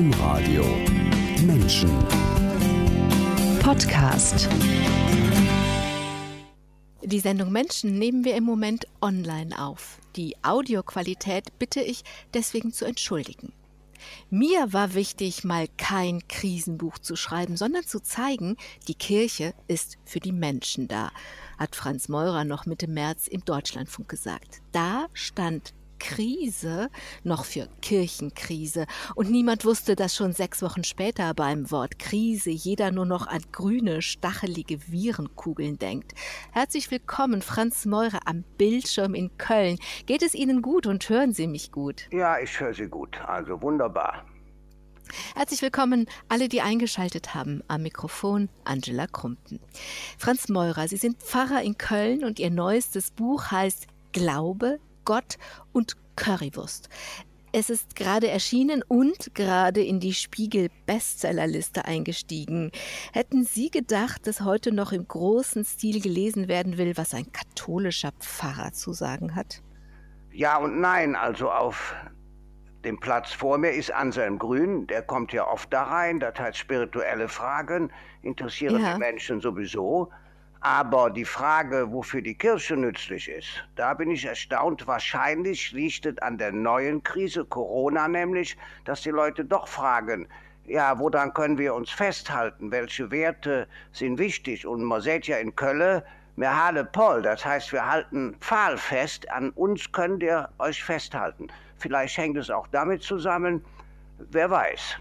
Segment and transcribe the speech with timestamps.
[0.00, 0.64] Domradio
[1.42, 1.90] Menschen
[3.62, 4.48] Podcast.
[7.02, 9.98] Die Sendung Menschen nehmen wir im Moment online auf.
[10.16, 12.02] Die Audioqualität bitte ich
[12.32, 13.52] deswegen zu entschuldigen.
[14.30, 18.56] Mir war wichtig, mal kein Krisenbuch zu schreiben, sondern zu zeigen,
[18.88, 21.10] die Kirche ist für die Menschen da,
[21.58, 24.62] hat Franz Meurer noch Mitte März im Deutschlandfunk gesagt.
[24.72, 26.90] Da stand Krise
[27.22, 28.86] noch für Kirchenkrise.
[29.14, 33.42] Und niemand wusste, dass schon sechs Wochen später beim Wort Krise jeder nur noch an
[33.52, 36.14] grüne, stachelige Virenkugeln denkt.
[36.50, 39.78] Herzlich willkommen, Franz Meurer, am Bildschirm in Köln.
[40.06, 42.08] Geht es Ihnen gut und hören Sie mich gut?
[42.10, 43.20] Ja, ich höre Sie gut.
[43.20, 44.24] Also wunderbar.
[45.34, 47.62] Herzlich willkommen alle, die eingeschaltet haben.
[47.68, 49.60] Am Mikrofon Angela Krumpten.
[50.18, 55.38] Franz Meurer, Sie sind Pfarrer in Köln und Ihr neuestes Buch heißt Glaube, Gott
[55.72, 56.88] und Currywurst.
[57.52, 62.70] Es ist gerade erschienen und gerade in die Spiegel-Bestsellerliste eingestiegen.
[63.12, 68.12] Hätten Sie gedacht, dass heute noch im großen Stil gelesen werden will, was ein katholischer
[68.20, 69.62] Pfarrer zu sagen hat?
[70.30, 71.16] Ja und nein.
[71.16, 71.96] Also auf
[72.84, 74.86] dem Platz vor mir ist Anselm Grün.
[74.86, 76.20] Der kommt ja oft da rein.
[76.20, 77.90] Das heißt, spirituelle Fragen
[78.22, 78.92] interessieren ja.
[78.92, 80.08] die Menschen sowieso.
[80.62, 84.86] Aber die Frage, wofür die Kirche nützlich ist, da bin ich erstaunt.
[84.86, 90.28] Wahrscheinlich liegt es an der neuen Krise, Corona nämlich, dass die Leute doch fragen,
[90.66, 92.70] ja, woran können wir uns festhalten?
[92.70, 94.66] Welche Werte sind wichtig?
[94.66, 96.02] Und man sieht ja in Köln,
[96.36, 101.48] wir haben Paul, das heißt, wir halten Pfahl fest, an uns könnt ihr euch festhalten.
[101.78, 103.64] Vielleicht hängt es auch damit zusammen,
[104.30, 104.96] wer weiß.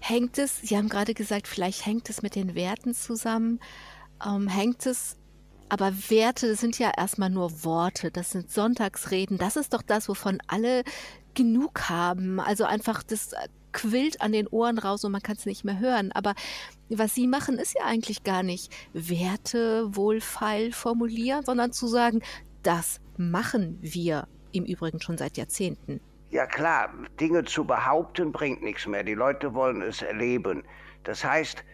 [0.00, 3.60] Hängt es, Sie haben gerade gesagt, vielleicht hängt es mit den Werten zusammen
[4.24, 5.16] ähm, hängt es
[5.70, 10.08] aber Werte das sind ja erstmal nur Worte, das sind Sonntagsreden, das ist doch das,
[10.08, 10.82] wovon alle
[11.34, 12.40] genug haben.
[12.40, 13.34] Also einfach das
[13.72, 16.10] quillt an den Ohren raus und man kann es nicht mehr hören.
[16.10, 16.34] Aber
[16.88, 22.20] was sie machen, ist ja eigentlich gar nicht Werte wohlfeil formulieren, sondern zu sagen,
[22.64, 26.00] das machen wir im Übrigen schon seit Jahrzehnten.
[26.30, 29.04] Ja klar, Dinge zu behaupten bringt nichts mehr.
[29.04, 30.64] Die Leute wollen es erleben.
[31.04, 31.64] Das heißt,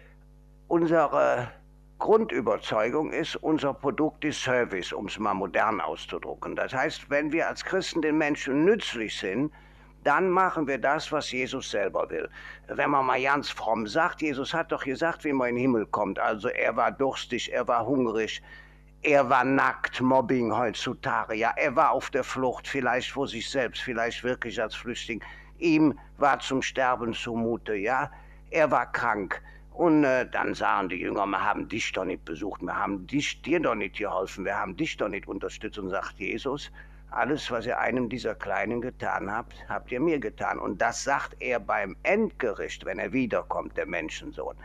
[0.68, 1.50] unsere
[1.98, 6.54] Grundüberzeugung ist, unser Produkt ist Service, um es mal modern auszudrücken.
[6.54, 9.50] Das heißt, wenn wir als Christen den Menschen nützlich sind,
[10.04, 12.28] dann machen wir das, was Jesus selber will.
[12.68, 15.86] Wenn man mal ganz fromm sagt, Jesus hat doch gesagt, wie man in den Himmel
[15.86, 16.18] kommt.
[16.18, 18.40] Also er war durstig, er war hungrig,
[19.02, 21.34] er war nackt, Mobbing heutzutage.
[21.34, 25.24] Ja, er war auf der Flucht, vielleicht vor sich selbst, vielleicht wirklich als Flüchtling.
[25.58, 28.10] Ihm war zum Sterben zumute, ja.
[28.50, 29.42] Er war krank.
[29.76, 33.42] Und äh, dann sagen die Jünger, wir haben dich doch nicht besucht, wir haben dich,
[33.42, 35.78] dir doch nicht geholfen, wir haben dich doch nicht unterstützt.
[35.78, 36.72] Und sagt Jesus,
[37.10, 40.58] alles, was ihr einem dieser Kleinen getan habt, habt ihr mir getan.
[40.58, 44.56] Und das sagt er beim Endgericht, wenn er wiederkommt, der Menschensohn.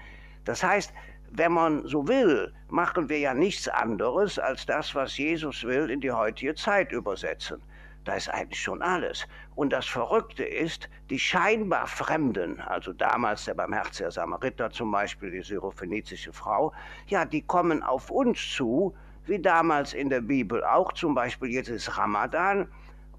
[0.45, 0.94] Das heißt,
[1.31, 5.99] wenn man so will, machen wir ja nichts anderes, als das, was Jesus will, in
[5.99, 7.61] die heutige Zeit übersetzen.
[8.03, 9.28] Da ist eigentlich schon alles.
[9.56, 15.41] Und das Verrückte ist, die scheinbar Fremden, also damals der barmherzige Samariter zum Beispiel, die
[15.41, 16.73] syrophönizische Frau,
[17.07, 18.95] ja, die kommen auf uns zu,
[19.25, 22.67] wie damals in der Bibel auch, zum Beispiel jetzt ist Ramadan.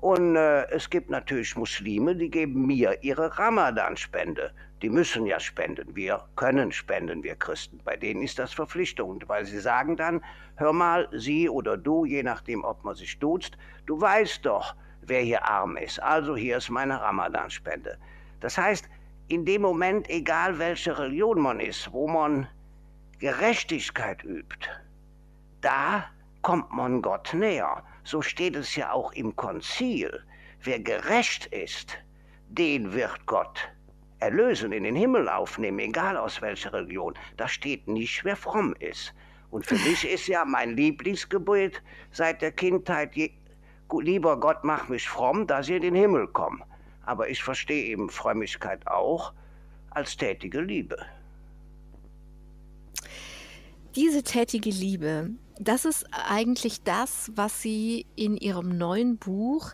[0.03, 4.53] Und äh, es gibt natürlich Muslime, die geben mir ihre Ramadan-Spende.
[4.83, 5.95] Die müssen ja spenden.
[5.95, 7.79] Wir können spenden, wir Christen.
[7.85, 10.21] Bei denen ist das Verpflichtung, weil sie sagen dann,
[10.57, 15.21] hör mal, sie oder du, je nachdem, ob man sich duzt, du weißt doch, wer
[15.21, 16.03] hier arm ist.
[16.03, 17.97] Also hier ist meine Ramadan-Spende.
[18.41, 18.89] Das heißt,
[19.29, 22.49] in dem Moment, egal welche Religion man ist, wo man
[23.21, 24.69] Gerechtigkeit übt,
[25.61, 26.07] da
[26.41, 27.85] kommt man Gott näher.
[28.05, 30.23] So steht es ja auch im Konzil.
[30.63, 31.97] Wer gerecht ist,
[32.49, 33.59] den wird Gott
[34.19, 37.15] erlösen, in den Himmel aufnehmen, egal aus welcher Religion.
[37.37, 39.13] Da steht nicht, wer fromm ist.
[39.51, 43.11] Und für mich ist ja mein Lieblingsgebet seit der Kindheit,
[44.01, 46.65] lieber Gott, mach mich fromm, dass ich in den Himmel komme.
[47.05, 49.33] Aber ich verstehe eben Frömmigkeit auch
[49.91, 50.97] als tätige Liebe.
[53.95, 59.73] Diese tätige Liebe, das ist eigentlich das, was Sie in Ihrem neuen Buch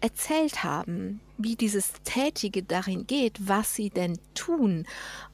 [0.00, 4.86] erzählt haben, wie dieses Tätige darin geht, was sie denn tun.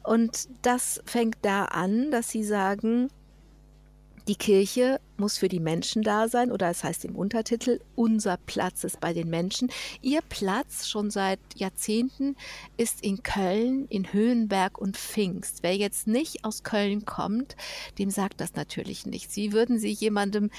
[0.03, 3.09] Und das fängt da an, dass sie sagen,
[4.27, 8.85] die Kirche muss für die Menschen da sein, oder es heißt im Untertitel, unser Platz
[8.85, 9.71] ist bei den Menschen.
[10.01, 12.37] Ihr Platz schon seit Jahrzehnten
[12.77, 15.63] ist in Köln, in Höhenberg und Pfingst.
[15.63, 17.57] Wer jetzt nicht aus Köln kommt,
[17.99, 19.37] dem sagt das natürlich nichts.
[19.37, 20.51] Wie würden Sie jemandem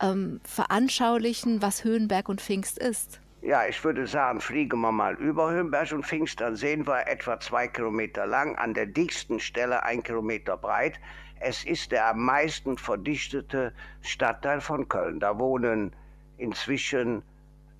[0.00, 3.20] ähm, veranschaulichen, was Höhenberg und Pfingst ist?
[3.40, 7.38] Ja, ich würde sagen, fliegen wir mal über Hümberg und Pfingst, dann sehen wir etwa
[7.38, 10.98] zwei Kilometer lang, an der dicksten Stelle ein Kilometer breit.
[11.40, 15.20] Es ist der am meisten verdichtete Stadtteil von Köln.
[15.20, 15.92] Da wohnen
[16.36, 17.22] inzwischen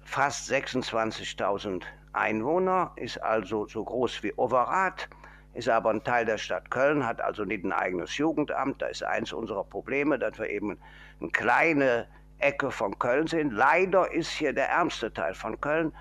[0.02, 1.82] fast 26.000
[2.12, 5.08] Einwohner, ist also so groß wie Overath,
[5.54, 8.80] ist aber ein Teil der Stadt Köln, hat also nicht ein eigenes Jugendamt.
[8.80, 10.78] Da ist eins unserer Probleme, dass wir eben
[11.20, 12.06] eine kleine
[12.38, 13.52] Ecke von Köln sind.
[13.52, 15.92] Leider ist hier der ärmste Teil von Köln.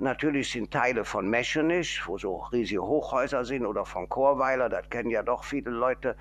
[0.00, 5.10] Natürlich sind Teile von Meschenich, wo so riesige Hochhäuser sind, oder von Chorweiler, das kennen
[5.10, 6.16] ja doch viele Leute,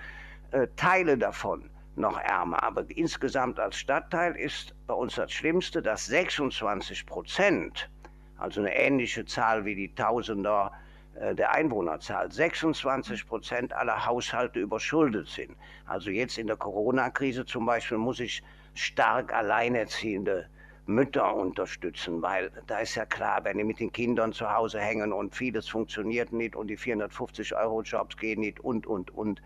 [0.53, 2.63] äh, Teile davon noch ärmer.
[2.63, 7.89] Aber insgesamt als Stadtteil ist bei uns das Schlimmste, dass 26 Prozent,
[8.37, 10.71] also eine ähnliche Zahl wie die Tausender
[11.15, 15.55] äh, der Einwohnerzahl, 26 Prozent aller Haushalte überschuldet sind.
[15.85, 18.43] Also jetzt in der Corona-Krise zum Beispiel muss ich
[18.75, 20.47] stark alleinerziehende
[20.85, 25.13] Mütter unterstützen, weil da ist ja klar, wenn die mit den Kindern zu Hause hängen
[25.13, 29.41] und vieles funktioniert nicht und die 450 Euro Jobs gehen nicht und, und, und,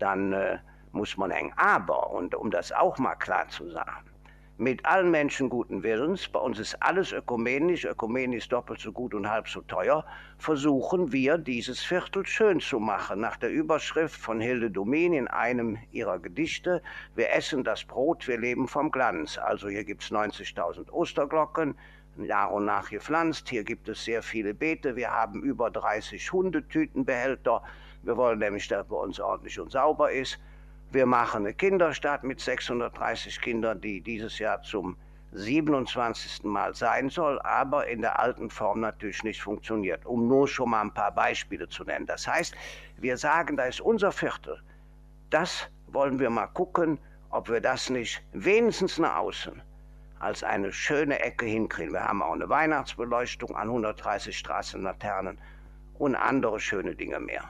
[0.00, 0.58] dann äh,
[0.92, 1.52] muss man hängen.
[1.56, 4.10] Aber, und um das auch mal klar zu sagen,
[4.60, 9.26] mit allen Menschen guten Willens, bei uns ist alles ökumenisch, ökumenisch doppelt so gut und
[9.26, 10.04] halb so teuer,
[10.36, 13.20] versuchen wir, dieses Viertel schön zu machen.
[13.20, 16.82] Nach der Überschrift von Hilde Domin in einem ihrer Gedichte,
[17.14, 19.38] wir essen das Brot, wir leben vom Glanz.
[19.38, 21.74] Also hier gibt es 90.000 Osterglocken,
[22.18, 23.48] Jahr und nach gepflanzt.
[23.48, 24.94] Hier gibt es sehr viele Beete.
[24.94, 27.62] Wir haben über 30 Hundetütenbehälter.
[28.02, 30.38] Wir wollen nämlich, dass bei uns ordentlich und sauber ist.
[30.90, 34.96] Wir machen eine Kinderstadt mit 630 Kindern, die dieses Jahr zum
[35.32, 36.44] 27.
[36.44, 40.80] Mal sein soll, aber in der alten Form natürlich nicht funktioniert, um nur schon mal
[40.80, 42.06] ein paar Beispiele zu nennen.
[42.06, 42.54] Das heißt,
[42.96, 44.60] wir sagen, da ist unser Viertel.
[45.30, 46.98] Das wollen wir mal gucken,
[47.30, 49.62] ob wir das nicht wenigstens nach außen
[50.18, 51.92] als eine schöne Ecke hinkriegen.
[51.92, 55.38] Wir haben auch eine Weihnachtsbeleuchtung an 130 Straßenlaternen
[55.98, 57.44] und andere schöne Dinge mehr.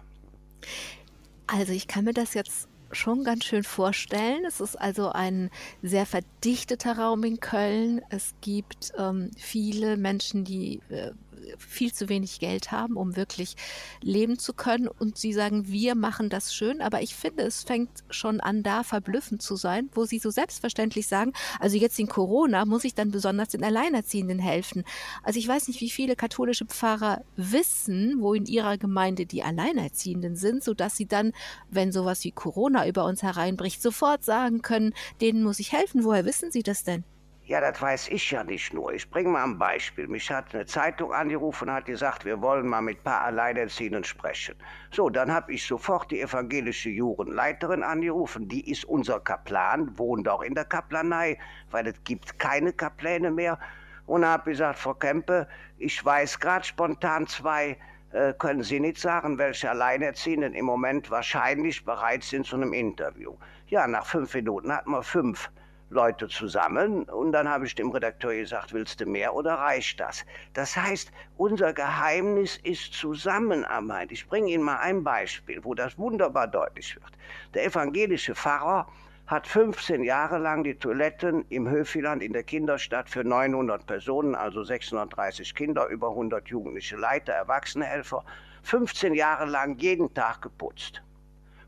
[1.47, 4.45] Also ich kann mir das jetzt schon ganz schön vorstellen.
[4.45, 5.51] Es ist also ein
[5.83, 8.03] sehr verdichteter Raum in Köln.
[8.11, 11.13] Es gibt ähm, viele Menschen, die äh,
[11.59, 13.57] viel zu wenig Geld haben, um wirklich
[14.03, 14.89] leben zu können.
[14.89, 16.81] Und sie sagen, wir machen das schön.
[16.81, 21.07] Aber ich finde, es fängt schon an, da verblüffend zu sein, wo sie so selbstverständlich
[21.07, 24.85] sagen, also jetzt in Corona muss ich dann besonders den Alleinerziehenden helfen.
[25.23, 30.37] Also ich weiß nicht, wie viele katholische Pfarrer wissen, wo in ihrer Gemeinde die Alleinerziehenden
[30.37, 31.33] sind, sodass sie dann,
[31.71, 36.05] wenn sowas wie Corona über uns hereinbricht, sofort sagen können, denen muss ich helfen.
[36.05, 37.05] Woher wissen Sie das denn?
[37.51, 38.93] Ja, das weiß ich ja nicht nur.
[38.93, 40.07] Ich bringe mal ein Beispiel.
[40.07, 44.05] Mich hat eine Zeitung angerufen und hat gesagt, wir wollen mal mit ein paar Alleinerziehenden
[44.05, 44.55] sprechen.
[44.93, 48.47] So, dann habe ich sofort die evangelische Jurenleiterin angerufen.
[48.47, 51.39] Die ist unser Kaplan, wohnt auch in der Kaplanei,
[51.73, 53.59] weil es gibt keine Kapläne mehr.
[54.07, 57.77] Und habe gesagt, Frau Kempe, ich weiß gerade spontan zwei,
[58.13, 63.35] äh, können Sie nicht sagen, welche Alleinerziehenden im Moment wahrscheinlich bereit sind zu einem Interview.
[63.67, 65.51] Ja, nach fünf Minuten hatten wir fünf
[65.91, 70.25] Leute zusammen und dann habe ich dem Redakteur gesagt, willst du mehr oder reicht das?
[70.55, 74.13] Das heißt, unser Geheimnis ist Zusammenarbeit.
[74.13, 77.11] Ich bringe Ihnen mal ein Beispiel, wo das wunderbar deutlich wird.
[77.55, 78.87] Der evangelische Pfarrer
[79.27, 84.63] hat 15 Jahre lang die Toiletten im Höfiland in der Kinderstadt für 900 Personen, also
[84.63, 88.25] 630 Kinder, über 100 jugendliche Leiter, Erwachsenehelfer,
[88.63, 91.03] 15 Jahre lang jeden Tag geputzt.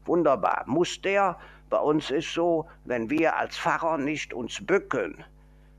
[0.04, 0.64] Wunderbar.
[0.66, 1.38] Muss der
[1.72, 5.24] bei uns ist so, wenn wir als Pfarrer nicht uns bücken,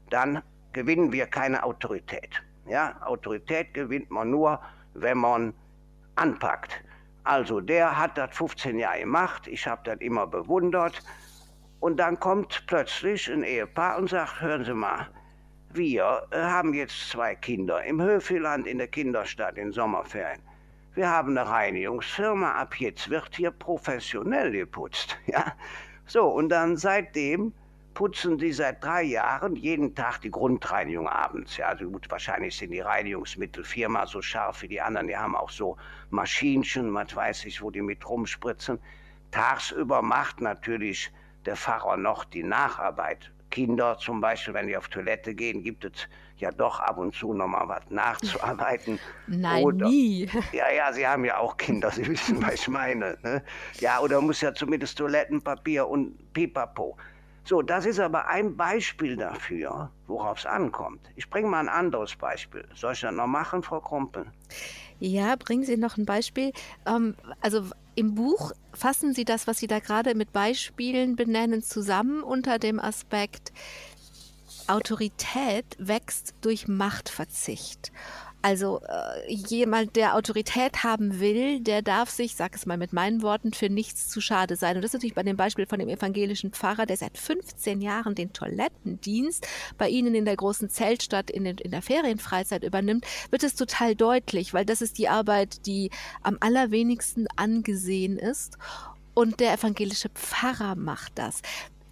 [0.10, 0.42] dann
[0.74, 2.42] gewinnen wir keine Autorität.
[2.66, 4.60] Ja, Autorität gewinnt man nur,
[4.96, 5.54] wenn man
[6.16, 6.84] anpackt.
[7.26, 11.00] Also der hat das 15 Jahre gemacht, ich habe das immer bewundert.
[11.80, 15.08] Und dann kommt plötzlich ein Ehepaar und sagt, hören Sie mal,
[15.70, 20.42] wir äh, haben jetzt zwei Kinder im Höfeland in der Kinderstadt in Sommerferien.
[20.96, 25.18] Wir haben eine Reinigungsfirma, ab jetzt wird hier professionell geputzt.
[25.26, 25.54] Ja?
[26.06, 27.54] So, und dann seitdem
[27.94, 31.58] putzen die seit drei Jahren jeden Tag die Grundreinigung abends.
[31.58, 35.08] Ja, also gut, wahrscheinlich sind die Reinigungsmittel viermal so scharf wie die anderen.
[35.08, 35.78] Die haben auch so
[36.10, 38.80] Maschinchen, was weiß ich, wo die mit rumspritzen.
[39.32, 41.12] Tagsüber macht natürlich
[41.46, 43.32] der Pfarrer noch die Nacharbeit.
[43.50, 47.34] Kinder zum Beispiel, wenn die auf Toilette gehen, gibt es ja doch ab und zu
[47.34, 49.00] noch mal was nachzuarbeiten.
[49.28, 50.30] Nein, oder, nie.
[50.52, 53.18] Ja, ja, Sie haben ja auch Kinder, Sie wissen, was ich meine.
[53.24, 53.44] Ne?
[53.80, 56.98] Ja, oder muss ja zumindest Toilettenpapier und Pipapo.
[57.46, 61.02] So, das ist aber ein Beispiel dafür, worauf es ankommt.
[61.18, 62.66] Ich bringe mal ein anderes Beispiel.
[62.74, 64.26] Soll ich das noch machen, Frau Krumpel?
[65.00, 66.54] Ja, bringen Sie noch ein Beispiel.
[66.86, 72.24] Ähm, also im Buch fassen Sie das, was Sie da gerade mit Beispielen benennen, zusammen
[72.24, 73.52] unter dem Aspekt,
[74.68, 77.92] Autorität wächst durch Machtverzicht.
[78.46, 83.22] Also äh, jemand, der Autorität haben will, der darf sich, sag es mal mit meinen
[83.22, 84.76] Worten, für nichts zu schade sein.
[84.76, 88.16] Und das ist natürlich bei dem Beispiel von dem evangelischen Pfarrer, der seit 15 Jahren
[88.16, 93.44] den Toilettendienst bei Ihnen in der großen Zeltstadt in, den, in der Ferienfreizeit übernimmt, wird
[93.44, 95.90] es total deutlich, weil das ist die Arbeit, die
[96.22, 98.58] am allerwenigsten angesehen ist.
[99.14, 101.44] Und der evangelische Pfarrer macht das.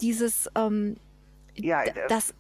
[0.02, 0.98] Dieses, ähm,
[1.56, 2.34] Ja, äh, das,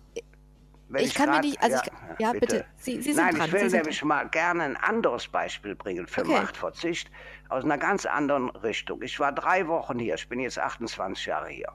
[0.92, 3.48] Wenn ich kann mir grad- nicht, also ich, ja, bitte, Sie, Sie sind Nein, dran.
[3.48, 6.34] ich will Sie nämlich mal gerne ein anderes Beispiel bringen für Okay.
[6.34, 7.10] Machtverzicht
[7.50, 9.02] aus einer ganz anderen Richtung.
[9.02, 11.72] Ich war drei Wochen hier, ich bin jetzt 28 Jahre hier.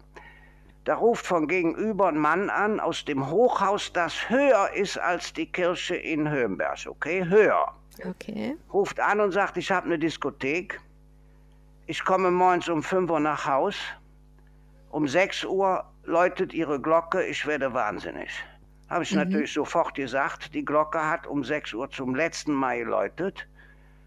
[0.84, 5.50] Da ruft von gegenüber ein Mann an aus dem Hochhaus, das höher ist als die
[5.50, 7.24] Kirche in Höhenberg, okay?
[7.26, 7.74] Höher.
[8.06, 8.56] Okay.
[8.72, 10.78] Ruft an und sagt, ich habe eine Diskothek.
[11.86, 13.76] Ich komme morgens um 5 Uhr nach Haus.
[14.90, 18.30] Um 6 Uhr läutet ihre Glocke, ich werde wahnsinnig.
[18.88, 23.46] Habe ich natürlich sofort gesagt, die Glocke hat um 6 Uhr zum letzten Mal geläutet.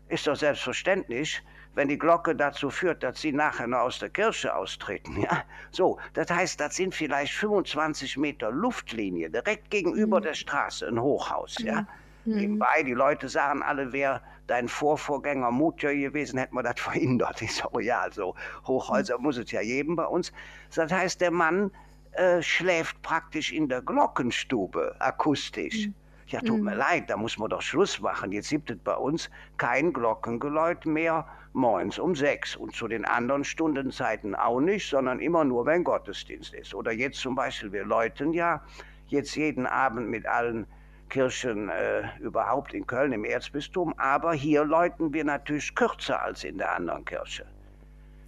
[0.07, 1.43] Ist doch selbstverständlich,
[1.75, 5.17] wenn die Glocke dazu führt, dass Sie nachher noch aus der Kirche austreten.
[5.21, 5.43] Ja?
[5.71, 11.57] So, das heißt, das sind vielleicht 25 Meter Luftlinie direkt gegenüber der Straße, ein Hochhaus.
[11.59, 11.85] Ja?
[12.25, 17.41] Nebenbei, die Leute sagen alle, wäre dein Vorvorgänger Mutja gewesen, hätten wir das verhindert.
[17.41, 20.31] Ich sage, ja, also Hochhäuser muss es ja geben bei uns.
[20.73, 21.71] Das heißt, der Mann
[22.19, 25.87] äh, schläft praktisch in der Glockenstube, akustisch.
[26.27, 28.31] Ja, tut mir leid, da muss man doch Schluss machen.
[28.31, 33.43] Jetzt gibt es bei uns kein Glockengeläut mehr morgens um sechs und zu den anderen
[33.43, 36.75] Stundenzeiten auch nicht, sondern immer nur, wenn Gottesdienst ist.
[36.75, 38.61] Oder jetzt zum Beispiel, wir läuten ja
[39.07, 40.67] jetzt jeden Abend mit allen
[41.09, 46.59] Kirchen äh, überhaupt in Köln im Erzbistum, aber hier läuten wir natürlich kürzer als in
[46.59, 47.45] der anderen Kirche.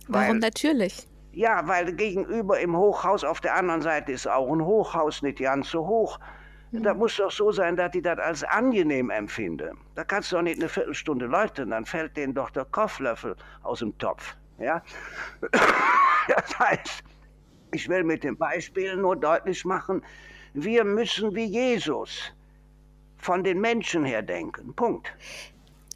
[0.07, 1.07] Warum Weil- natürlich?
[1.33, 5.69] Ja, weil gegenüber im Hochhaus auf der anderen Seite ist auch ein Hochhaus, nicht ganz
[5.69, 6.19] so hoch.
[6.73, 9.77] Da muss doch so sein, dass die das als angenehm empfinden.
[9.95, 13.79] Da kannst du doch nicht eine Viertelstunde läuten, dann fällt denen doch der Kofflöffel aus
[13.79, 14.35] dem Topf.
[14.59, 14.81] Ja?
[16.27, 17.03] Das heißt,
[17.71, 20.03] ich will mit dem Beispiel nur deutlich machen,
[20.53, 22.31] wir müssen wie Jesus
[23.17, 24.73] von den Menschen her denken.
[24.75, 25.11] Punkt.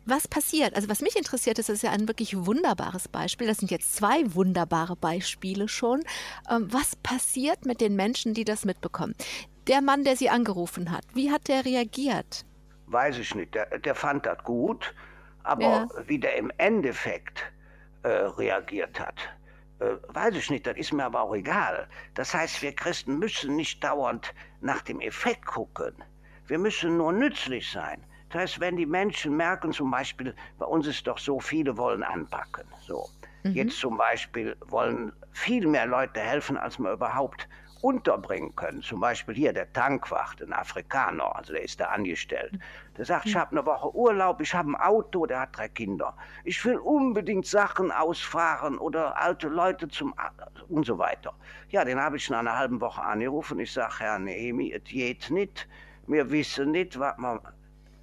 [0.06, 0.76] Was passiert?
[0.76, 3.48] Also was mich interessiert, ist, das ist ja ein wirklich wunderbares Beispiel.
[3.48, 6.04] Das sind jetzt zwei wunderbare Beispiele schon.
[6.50, 9.16] Ähm, was passiert mit den Menschen, die das mitbekommen?
[9.68, 12.46] Der Mann, der sie angerufen hat, wie hat der reagiert?
[12.86, 13.56] Weiß ich nicht.
[13.56, 14.94] Der, der fand das gut,
[15.44, 15.88] aber Ja.
[16.06, 17.44] wie der im Endeffekt
[18.04, 19.16] äh, reagiert hat,
[19.80, 20.68] äh, weiß ich nicht.
[20.68, 21.88] Das ist mir aber auch egal.
[22.14, 25.96] Das heißt, wir Christen müssen nicht dauernd nach dem Effekt gucken.
[26.46, 28.04] Wir müssen nur nützlich sein.
[28.36, 32.04] Das heißt, wenn die Menschen merken, zum Beispiel, bei uns ist doch so, viele wollen
[32.04, 32.66] anpacken.
[32.82, 33.08] So.
[33.44, 37.48] Jetzt zum Beispiel wollen viel mehr Leute helfen, als wir überhaupt
[37.80, 38.82] unterbringen können.
[38.82, 42.60] Zum Beispiel hier der Tankwacht, ein Afrikaner, also der ist da angestellt.
[42.98, 46.14] Der sagt, ich habe eine Woche Urlaub, ich habe ein Auto, der hat drei Kinder.
[46.44, 50.30] Ich will unbedingt Sachen ausfahren oder alte Leute zum A
[50.68, 51.34] und so weiter.
[51.70, 53.62] Ja, den habe ich nach einer halben Woche angerufen.
[53.62, 55.70] Ich sage, Herr Nehemi, es geht nicht.
[56.08, 57.40] Wir wissen nicht, was wir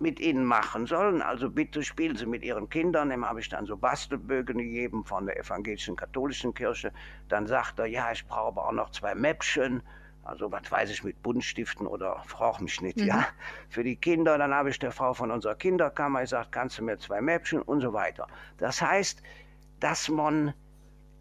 [0.03, 1.23] mit ihnen machen sollen.
[1.23, 3.09] Also bitte spielen Sie mit Ihren Kindern.
[3.09, 6.93] Dem habe ich dann so Bastelbögen gegeben von der evangelischen katholischen Kirche.
[7.29, 9.83] Dann sagt er, ja, ich brauche aber auch noch zwei Mäppchen.
[10.25, 13.27] Also was weiß ich mit Buntstiften oder frag mich nicht, ja.
[13.71, 16.99] Für die Kinder, dann habe ich der Frau von unserer Kinderkammer gesagt, kannst du mir
[16.99, 18.29] zwei Mäppchen und so weiter.
[18.59, 19.23] Das heißt,
[19.81, 20.55] dass man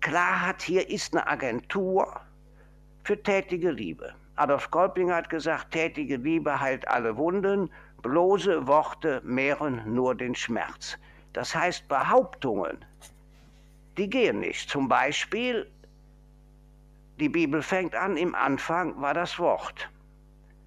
[0.01, 2.21] klar hat, hier ist eine Agentur
[3.03, 4.13] für tätige Liebe.
[4.35, 10.97] Adolf Kolping hat gesagt, tätige Liebe heilt alle Wunden, bloße Worte mehren nur den Schmerz.
[11.33, 12.77] Das heißt, Behauptungen,
[13.97, 14.69] die gehen nicht.
[14.69, 15.69] Zum Beispiel,
[17.19, 19.89] die Bibel fängt an, im Anfang war das Wort.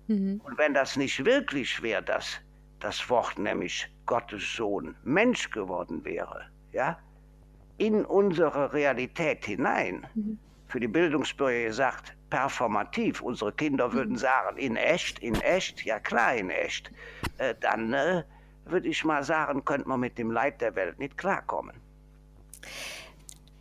[0.07, 0.41] Mhm.
[0.45, 2.41] Und wenn das nicht wirklich wäre, dass
[2.81, 6.99] das Wort, nämlich Gottes Sohn, Mensch geworden wäre, ja,
[7.79, 10.07] in unsere Realität hinein,
[10.69, 16.35] für die Bildungsbürger gesagt, performativ, unsere Kinder würden sagen, in echt, in echt, ja klar,
[16.35, 16.91] in echt,
[17.39, 18.25] äh, dann äh,
[18.65, 21.77] würde ich mal sagen, könnte man mit dem Leid der Welt nicht klarkommen.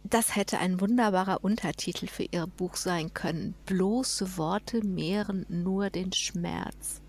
[0.04, 3.56] Das hätte ein wunderbarer Untertitel für Ihr Buch sein können.
[3.66, 7.02] Bloße Worte mehren nur den Schmerz.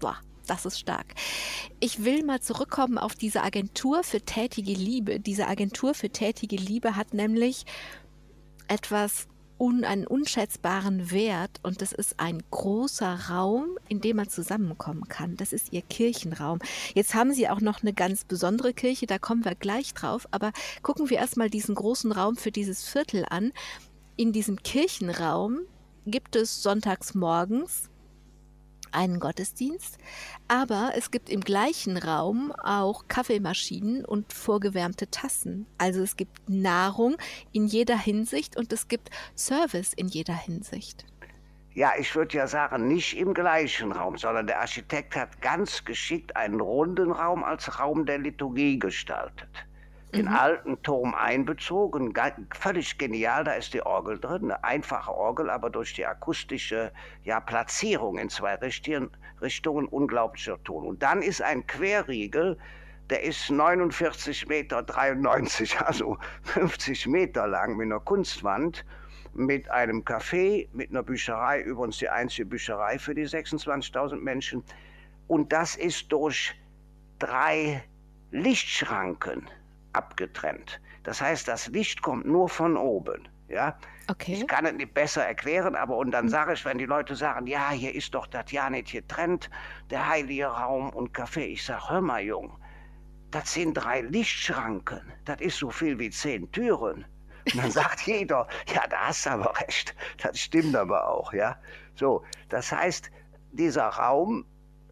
[0.00, 1.14] Boah, das ist stark.
[1.80, 5.18] Ich will mal zurückkommen auf diese Agentur für tätige Liebe.
[5.18, 7.64] Diese Agentur für tätige Liebe hat nämlich
[8.68, 9.28] etwas
[9.62, 15.36] un, einen unschätzbaren Wert und das ist ein großer Raum, in dem man zusammenkommen kann.
[15.36, 16.58] Das ist ihr Kirchenraum.
[16.94, 20.50] Jetzt haben sie auch noch eine ganz besondere Kirche, da kommen wir gleich drauf, aber
[20.82, 23.52] gucken wir erstmal diesen großen Raum für dieses Viertel an.
[24.16, 25.60] In diesem Kirchenraum
[26.06, 27.88] gibt es sonntags morgens
[28.92, 29.98] einen Gottesdienst,
[30.48, 35.66] aber es gibt im gleichen Raum auch Kaffeemaschinen und vorgewärmte Tassen.
[35.78, 37.16] Also es gibt Nahrung
[37.52, 41.04] in jeder Hinsicht und es gibt Service in jeder Hinsicht.
[41.74, 46.36] Ja, ich würde ja sagen, nicht im gleichen Raum, sondern der Architekt hat ganz geschickt
[46.36, 49.48] einen runden Raum als Raum der Liturgie gestaltet.
[50.14, 50.34] Den mhm.
[50.34, 52.12] alten Turm einbezogen,
[52.54, 56.92] völlig genial, da ist die Orgel drin, eine einfache Orgel, aber durch die akustische
[57.24, 60.84] ja, Platzierung in zwei Richtungen, Richtungen unglaublicher Ton.
[60.84, 62.58] Und dann ist ein Querriegel,
[63.08, 64.84] der ist 49,93 Meter,
[65.86, 68.84] also 50 Meter lang mit einer Kunstwand
[69.34, 74.62] mit einem Café, mit einer Bücherei, übrigens die einzige Bücherei für die 26.000 Menschen.
[75.26, 76.54] Und das ist durch
[77.18, 77.82] drei
[78.30, 79.48] Lichtschranken
[79.92, 80.80] abgetrennt.
[81.02, 83.28] Das heißt, das Licht kommt nur von oben.
[83.48, 83.76] Ja?
[84.08, 84.34] Okay.
[84.34, 86.30] Ich kann es nicht besser erklären, aber und dann hm.
[86.30, 89.50] sage ich, wenn die Leute sagen, ja, hier ist doch das ja nicht getrennt,
[89.90, 91.40] der heilige Raum und Café.
[91.40, 92.56] Ich sage, hör mal, Jung,
[93.30, 95.00] das sind drei Lichtschranken.
[95.24, 97.04] Das ist so viel wie zehn Türen.
[97.46, 99.94] Und dann sagt jeder, ja, da hast du aber recht.
[100.22, 101.56] Das stimmt aber auch, ja.
[101.94, 103.10] So, das heißt,
[103.52, 104.46] dieser Raum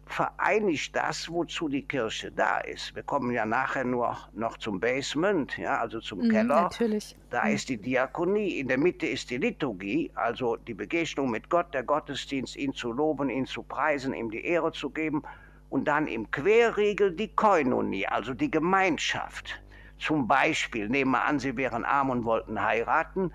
[0.05, 2.95] vereinigt das, wozu die Kirche da ist.
[2.95, 6.61] Wir kommen ja nachher nur noch zum Basement, ja, also zum mhm, Keller.
[6.63, 7.15] Natürlich.
[7.29, 7.55] Da mhm.
[7.55, 11.83] ist die Diakonie, in der Mitte ist die Liturgie, also die Begegnung mit Gott, der
[11.83, 15.23] Gottesdienst, ihn zu loben, ihn zu preisen, ihm die Ehre zu geben.
[15.69, 19.61] Und dann im Querriegel die Koinonie, also die Gemeinschaft.
[19.97, 23.31] Zum Beispiel, nehmen wir an, Sie wären arm und wollten heiraten,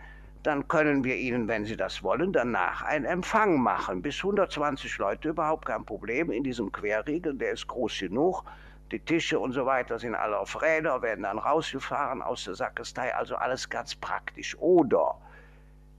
[0.46, 4.00] dann können wir Ihnen, wenn Sie das wollen, danach einen Empfang machen.
[4.00, 6.30] Bis 120 Leute, überhaupt kein Problem.
[6.30, 8.44] In diesem Querriegel, der ist groß genug.
[8.92, 13.12] Die Tische und so weiter sind alle auf Räder, werden dann rausgefahren aus der Sakristei,
[13.12, 14.56] also alles ganz praktisch.
[14.58, 15.16] Oder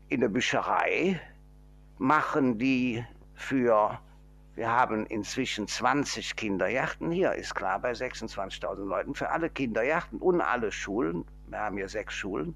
[0.07, 1.19] in der Bücherei
[1.97, 3.03] machen die
[3.35, 3.99] für
[4.55, 9.13] wir haben inzwischen 20 Kinderjachten hier, ist klar, bei 26.000 Leuten.
[9.13, 12.55] Für alle Kinderjachten und alle Schulen, wir haben hier sechs Schulen,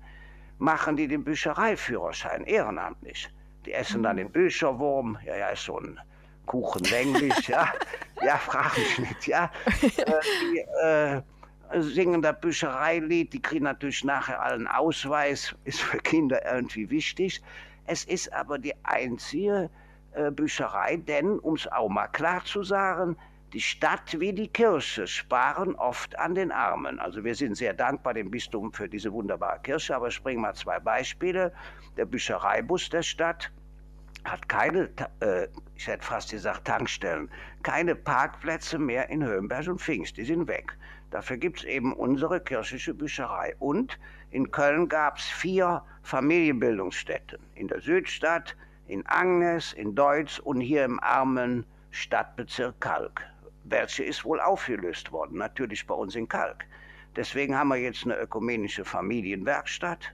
[0.61, 3.27] machen die den Büchereiführerschein ehrenamtlich.
[3.65, 4.19] Die essen dann mhm.
[4.19, 5.99] den Bücherwurm, ja, ja, ist so ein
[6.45, 7.67] Kuchen länglich, ja.
[8.23, 9.49] Ja, frag mich nicht, ja.
[9.81, 10.21] Äh,
[10.53, 16.91] die äh, singen das Büchereilied, die kriegen natürlich nachher allen Ausweis, ist für Kinder irgendwie
[16.91, 17.41] wichtig.
[17.87, 19.71] Es ist aber die einzige
[20.11, 23.17] äh, Bücherei, denn, um es auch mal klar zu sagen,
[23.53, 26.99] die Stadt wie die Kirche sparen oft an den Armen.
[26.99, 30.53] Also wir sind sehr dankbar dem Bistum für diese wunderbare Kirche, aber ich bringe mal
[30.53, 31.51] zwei Beispiele.
[31.97, 33.51] Der Büchereibus der Stadt
[34.23, 37.29] hat keine, äh, ich hätte fast gesagt Tankstellen,
[37.63, 40.77] keine Parkplätze mehr in Höhenberg und Pfingst, die sind weg.
[41.09, 43.53] Dafür gibt es eben unsere kirchliche Bücherei.
[43.59, 47.39] Und in Köln gab es vier Familienbildungsstätten.
[47.55, 48.55] In der Südstadt,
[48.87, 53.30] in Agnes, in Deutz und hier im armen Stadtbezirk Kalk.
[53.71, 56.65] Welche ist wohl aufgelöst worden, natürlich bei uns in Kalk.
[57.15, 60.13] Deswegen haben wir jetzt eine ökumenische Familienwerkstatt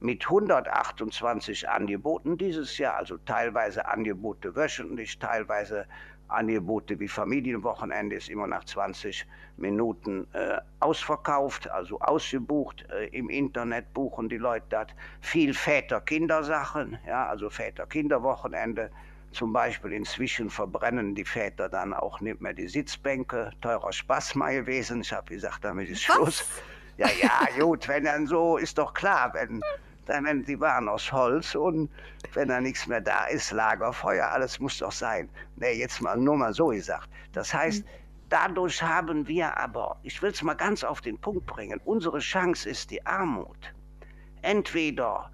[0.00, 5.86] mit 128 Angeboten dieses Jahr, also teilweise Angebote wöchentlich, teilweise
[6.28, 12.84] Angebote wie Familienwochenende ist immer nach 20 Minuten äh, ausverkauft, also ausgebucht.
[12.90, 14.88] Äh, Im Internet buchen die Leute das.
[15.20, 18.90] Viel Väter-Kinder-Sachen, ja, also Väter-Kinder-Wochenende.
[19.32, 23.50] Zum Beispiel inzwischen verbrennen die Väter dann auch nicht mehr die Sitzbänke.
[23.60, 25.02] Teurer Spaß mal gewesen.
[25.02, 26.44] Ich habe gesagt, damit ist Schluss.
[26.96, 29.62] Ja, ja, gut, wenn dann so, ist doch klar, wenn
[30.06, 31.90] dann, die waren aus Holz und
[32.32, 35.28] wenn da nichts mehr da ist, Lagerfeuer, alles muss doch sein.
[35.56, 37.08] Nee, jetzt mal nur mal so gesagt.
[37.32, 37.88] Das heißt, mhm.
[38.30, 42.68] dadurch haben wir aber, ich will es mal ganz auf den Punkt bringen, unsere Chance
[42.68, 43.72] ist die Armut.
[44.42, 45.30] Entweder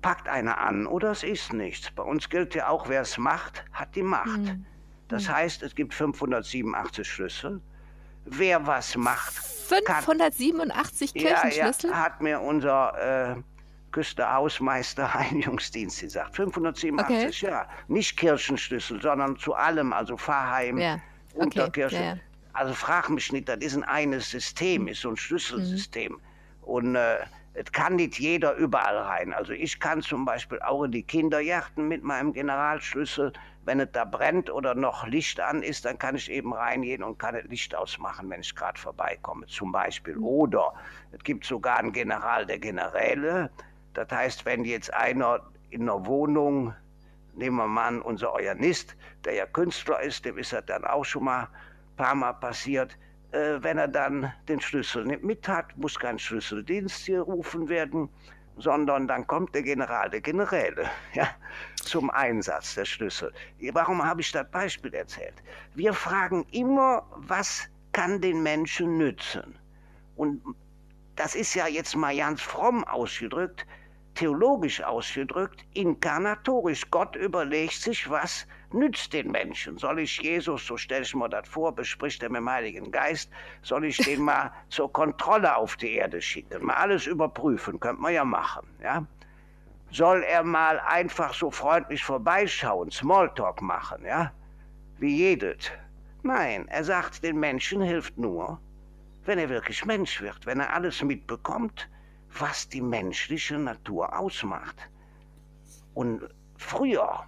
[0.00, 1.90] packt einer an oder es ist nichts.
[1.90, 4.38] Bei uns gilt ja auch, wer es macht, hat die Macht.
[4.38, 4.64] Mhm.
[5.08, 5.32] Das mhm.
[5.32, 7.60] heißt, es gibt 587 Schlüssel.
[8.24, 9.32] Wer was macht.
[9.32, 11.90] 587 kann, Kirchenschlüssel?
[11.90, 13.36] Ja, ja, hat mir unser äh,
[13.92, 16.36] Küsterhausmeister Reinigungsdienst gesagt.
[16.36, 17.52] 587, okay.
[17.52, 17.68] ja.
[17.88, 20.94] Nicht Kirchenschlüssel, sondern zu allem, also Pfarrheim, ja.
[21.34, 21.44] okay.
[21.44, 21.96] Unterkirche.
[21.96, 22.16] Ja, ja.
[22.52, 26.12] Also frag mich nicht, das ist ein eines System, ist so ein Schlüsselsystem.
[26.12, 26.18] Mhm.
[26.62, 27.18] Und äh,
[27.58, 29.34] es kann nicht jeder überall rein.
[29.34, 33.32] Also ich kann zum Beispiel auch in die Kinderjachten mit meinem Generalschlüssel,
[33.64, 37.18] wenn es da brennt oder noch Licht an ist, dann kann ich eben reingehen und
[37.18, 40.14] kann das Licht ausmachen, wenn ich gerade vorbeikomme, zum Beispiel.
[40.14, 40.24] Mhm.
[40.24, 40.72] Oder
[41.10, 43.50] es gibt sogar einen General der Generäle,
[43.94, 45.40] das heißt, wenn jetzt einer
[45.70, 46.72] in einer Wohnung,
[47.34, 51.04] nehmen wir mal an, unser Organist, der ja Künstler ist, dem ist das dann auch
[51.04, 52.96] schon mal ein paar Mal passiert,
[53.32, 58.08] äh, wenn er dann den Schlüssel nicht mit hat, muss kein Schlüsseldienst hier rufen werden,
[58.56, 61.28] sondern dann kommt der General, der Generäle, ja,
[61.76, 63.32] zum Einsatz, der Schlüssel.
[63.72, 65.34] Warum habe ich das Beispiel erzählt?
[65.74, 69.58] Wir fragen immer, was kann den Menschen nützen?
[70.16, 70.42] Und
[71.16, 73.66] das ist ja jetzt mal ganz fromm ausgedrückt,
[74.18, 76.90] theologisch ausgedrückt, inkarnatorisch.
[76.90, 79.78] Gott überlegt sich, was nützt den Menschen.
[79.78, 83.30] Soll ich Jesus, so stelle ich mir das vor, bespricht er mit dem Heiligen Geist,
[83.62, 88.12] soll ich den mal zur Kontrolle auf die Erde schicken, mal alles überprüfen, könnte man
[88.12, 89.06] ja machen, ja?
[89.92, 94.32] Soll er mal einfach so freundlich vorbeischauen, Smalltalk machen, ja?
[94.98, 95.70] Wie jedes.
[96.24, 98.60] Nein, er sagt, den Menschen hilft nur,
[99.26, 101.88] wenn er wirklich Mensch wird, wenn er alles mitbekommt,
[102.40, 104.76] was die menschliche Natur ausmacht.
[105.94, 107.24] Und früher,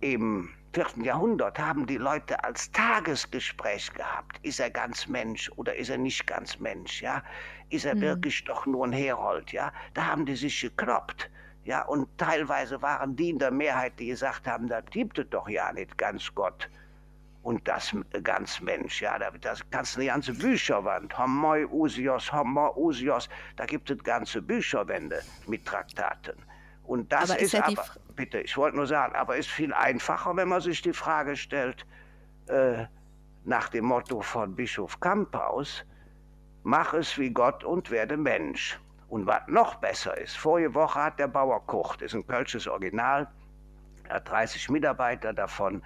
[0.00, 4.38] im vierten Jahrhundert, haben die Leute als Tagesgespräch gehabt.
[4.42, 7.02] Ist er ganz Mensch oder ist er nicht ganz Mensch?
[7.02, 7.22] Ja?
[7.70, 8.00] Ist er mhm.
[8.00, 9.52] wirklich doch nur ein Herold?
[9.52, 9.72] Ja?
[9.94, 11.30] Da haben die sich gekloppt.
[11.64, 15.48] Ja, und teilweise waren die in der Mehrheit, die gesagt haben, da gibt es doch
[15.48, 16.68] ja nicht ganz Gott
[17.44, 19.02] und das ganz Mensch.
[19.02, 24.02] Ja, da das kannst du eine ganze Bücherwand, Homoi Usios, Homo Usios, da gibt es
[24.02, 26.42] ganze Bücherwände mit Traktaten.
[26.84, 27.84] Und das aber ist, ist ja aber,
[28.16, 31.86] bitte, ich wollte nur sagen, aber ist viel einfacher, wenn man sich die Frage stellt,
[32.46, 32.86] äh,
[33.44, 35.84] nach dem Motto von Bischof Kamphaus,
[36.62, 38.80] mach es wie Gott und werde Mensch.
[39.08, 42.66] Und was noch besser ist, vorige Woche hat der Bauer Koch, das ist ein kölsches
[42.66, 43.30] Original,
[44.08, 45.82] er hat 30 Mitarbeiter, davon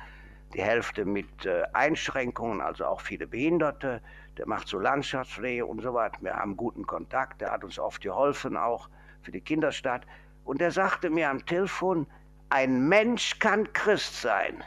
[0.55, 4.01] die Hälfte mit äh, Einschränkungen, also auch viele Behinderte.
[4.37, 6.19] Der macht so Landschaftspflege und so weiter.
[6.21, 8.89] Wir haben guten Kontakt, der hat uns oft geholfen, auch
[9.23, 10.07] für die Kinderstadt.
[10.45, 12.07] Und er sagte mir am Telefon,
[12.49, 14.65] ein Mensch kann Christ sein.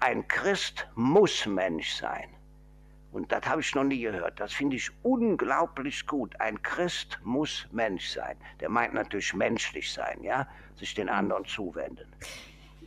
[0.00, 2.28] Ein Christ muss Mensch sein.
[3.12, 4.40] Und das habe ich noch nie gehört.
[4.40, 6.38] Das finde ich unglaublich gut.
[6.40, 8.36] Ein Christ muss Mensch sein.
[8.60, 12.06] Der meint natürlich menschlich sein, ja, sich den anderen zuwenden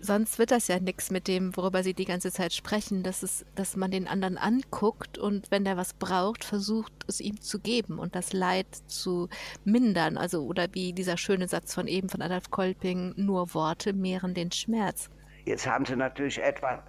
[0.06, 3.46] sonst wird das ja nichts mit dem, worüber Sie die ganze Zeit sprechen, dass, es,
[3.56, 8.00] dass man den anderen anguckt und wenn der was braucht, versucht es ihm zu geben
[8.00, 9.30] und das Leid zu
[9.64, 10.18] mindern.
[10.18, 14.52] Also, oder wie dieser schöne Satz von eben von Adolf Kolping, nur Worte mehren den
[14.52, 15.10] Schmerz.
[15.46, 16.80] Jetzt haben Sie natürlich etwas,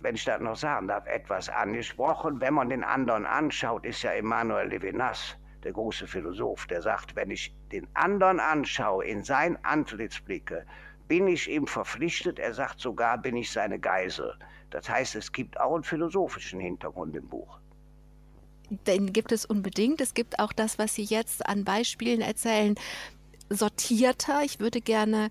[0.00, 2.40] wenn ich das noch sagen darf, etwas angesprochen.
[2.40, 7.30] Wenn man den anderen anschaut, ist ja Emmanuel Levinas, der große Philosoph, der sagt, wenn
[7.30, 10.66] ich den anderen anschaue, in sein Antlitz blicke,
[11.08, 12.38] bin ich ihm verpflichtet.
[12.38, 14.34] Er sagt sogar, bin ich seine Geisel.
[14.70, 17.58] Das heißt, es gibt auch einen philosophischen Hintergrund im Buch.
[18.86, 20.00] Den gibt es unbedingt.
[20.00, 22.74] Es gibt auch das, was Sie jetzt an Beispielen erzählen,
[23.50, 24.42] sortierter.
[24.44, 25.30] Ich würde gerne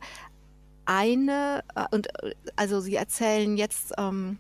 [0.86, 3.94] eine, äh, und äh, also Sie erzählen jetzt.
[3.98, 4.38] Ähm,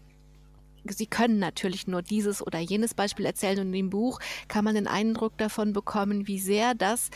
[0.88, 4.88] Sie können natürlich nur dieses oder jenes Beispiel erzählen und dem Buch kann man den
[4.88, 7.10] Eindruck davon bekommen, wie sehr das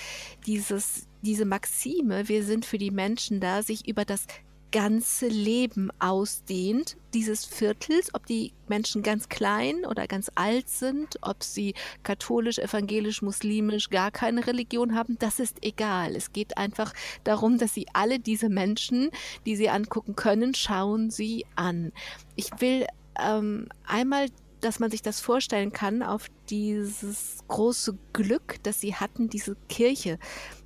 [0.45, 4.27] dieses diese Maxime, wir sind für die Menschen da, sich über das
[4.75, 11.43] ganze Leben ausdehnt, dieses Viertels, ob die Menschen ganz klein oder ganz alt sind, ob
[11.43, 16.15] sie katholisch, evangelisch, muslimisch, gar keine Religion haben, das ist egal.
[16.15, 19.11] Es geht einfach darum, dass sie alle diese Menschen,
[19.45, 21.93] die sie angucken können, schauen sie an.
[22.35, 22.85] Ich will
[23.19, 24.27] ähm, einmal
[24.61, 30.17] dass man sich das vorstellen kann, auf dieses große Glück, das sie hatten, diese Kirche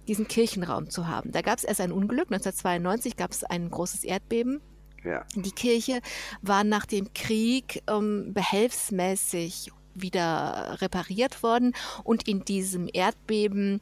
[0.08, 1.32] diesen Kirchenraum zu haben.
[1.32, 4.60] Da gab es erst ein Unglück, 1992 gab es ein großes Erdbeben.
[5.04, 5.26] Ja.
[5.36, 6.02] Die Kirche
[6.42, 13.82] war nach dem Krieg ähm, behelfsmäßig wieder repariert worden und in diesem Erdbeben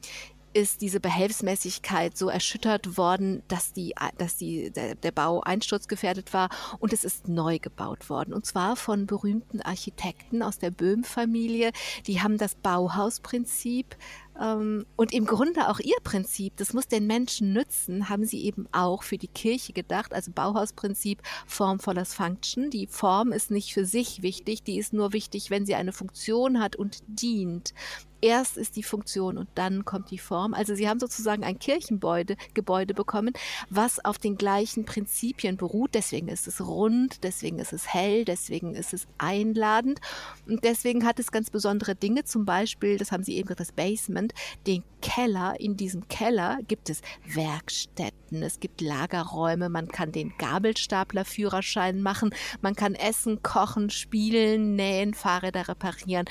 [0.57, 6.49] ist diese Behelfsmäßigkeit so erschüttert worden, dass, die, dass die, der, der Bau einsturzgefährdet war
[6.79, 8.33] und es ist neu gebaut worden.
[8.33, 11.71] Und zwar von berühmten Architekten aus der Böhm-Familie.
[12.07, 13.95] Die haben das Bauhausprinzip
[14.39, 19.01] und im Grunde auch ihr Prinzip, das muss den Menschen nützen, haben sie eben auch
[19.01, 20.13] für die Kirche gedacht.
[20.13, 22.69] Also Bauhausprinzip, Form follows Function.
[22.69, 26.59] Die Form ist nicht für sich wichtig, die ist nur wichtig, wenn sie eine Funktion
[26.59, 27.73] hat und dient.
[28.19, 30.55] Erst ist die Funktion und dann kommt die Form.
[30.55, 33.33] Also sie haben sozusagen ein Kirchengebäude Gebäude bekommen,
[33.69, 35.91] was auf den gleichen Prinzipien beruht.
[35.93, 39.99] Deswegen ist es rund, deswegen ist es hell, deswegen ist es einladend
[40.47, 42.23] und deswegen hat es ganz besondere Dinge.
[42.23, 44.26] Zum Beispiel, das haben sie eben gesagt, das Basement,
[44.65, 45.59] den Keller.
[45.59, 52.75] In diesem Keller gibt es Werkstätten, es gibt Lagerräume, man kann den Gabelstaplerführerschein machen, man
[52.75, 56.25] kann essen, kochen, spielen, nähen, Fahrräder reparieren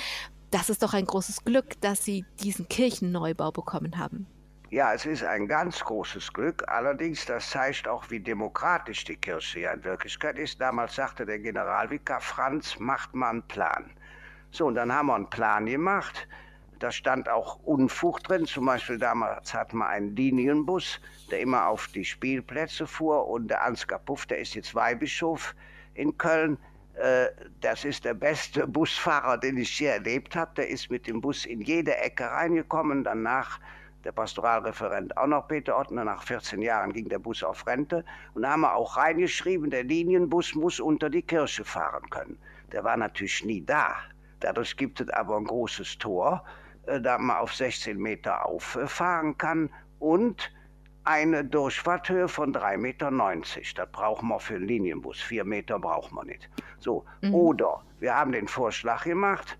[0.51, 4.27] das ist doch ein großes Glück, dass Sie diesen Kirchenneubau bekommen haben.
[4.71, 6.65] Ja, es ist ein ganz großes Glück.
[6.69, 10.61] Allerdings, das zeigt auch, wie demokratisch die Kirche ja in Wirklichkeit ist.
[10.61, 13.91] Damals sagte der Generalvikar Franz, macht mal einen Plan.
[14.51, 16.27] So, und dann haben wir einen Plan gemacht.
[16.79, 18.47] Da stand auch Unfug drin.
[18.47, 23.27] Zum Beispiel damals hatten wir einen Linienbus, der immer auf die Spielplätze fuhr.
[23.29, 25.55] Und der Ansgar Puff, der ist jetzt Weihbischof
[25.95, 26.59] in Köln.
[26.95, 27.29] Äh,
[27.61, 30.53] das ist der beste Busfahrer, den ich je erlebt habe.
[30.57, 33.05] Der ist mit dem Bus in jede Ecke reingekommen.
[33.05, 33.59] Danach
[34.05, 36.05] der Pastoralreferent auch noch Peter Ottner.
[36.05, 38.05] Nach 14 Jahren ging der Bus auf Rente.
[38.35, 42.39] Und da haben wir auch reingeschrieben, der Linienbus muss unter die Kirche fahren können.
[42.73, 43.95] Der war natürlich nie da.
[44.41, 46.45] Dadurch gibt es aber ein großes Tor,
[46.87, 50.51] da man auf 16 Meter auffahren kann und
[51.05, 53.11] eine Durchfahrthöhe von 3,90 Meter.
[53.77, 55.21] Das brauchen wir für einen Linienbus.
[55.21, 56.49] Vier Meter brauchen wir nicht.
[56.79, 57.35] So, mhm.
[57.35, 59.57] oder wir haben den Vorschlag gemacht,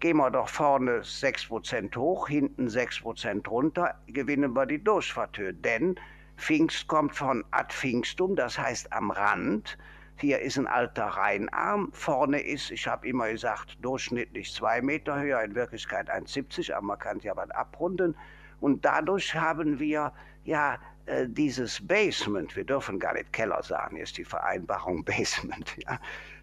[0.00, 5.54] gehen wir doch vorne 6% hoch, hinten 6% runter, gewinnen wir die Durchfahrthöhe.
[5.54, 5.98] Denn
[6.36, 9.76] Pfingst kommt von Ad Pfingstum, das heißt am Rand.
[10.20, 15.40] Hier ist ein alter Rheinarm, vorne ist, ich habe immer gesagt, durchschnittlich zwei Meter höher,
[15.42, 18.14] in Wirklichkeit 1,70, aber man kann ja was abrunden.
[18.60, 20.12] Und dadurch haben wir
[20.44, 25.98] ja äh, dieses Basement, wir dürfen gar nicht Keller sagen, ist die Vereinbarung Basement, ja,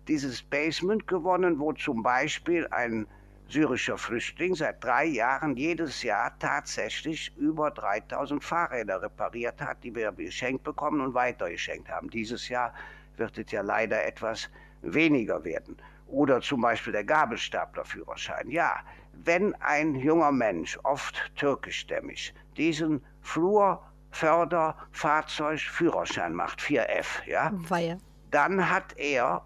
[0.07, 3.05] dieses Basement gewonnen, wo zum Beispiel ein
[3.47, 10.11] syrischer Flüchtling seit drei Jahren jedes Jahr tatsächlich über 3000 Fahrräder repariert hat, die wir
[10.13, 12.09] geschenkt bekommen und weitergeschenkt haben.
[12.09, 12.73] Dieses Jahr
[13.17, 14.49] wird es ja leider etwas
[14.81, 15.77] weniger werden.
[16.07, 18.49] Oder zum Beispiel der Gabelstaplerführerschein.
[18.49, 18.77] Ja,
[19.25, 27.97] wenn ein junger Mensch, oft türkischstämmig, diesen Flur, Förder, Fahrzeug, Führerschein macht, 4F, ja, Weihe.
[28.31, 29.43] dann hat er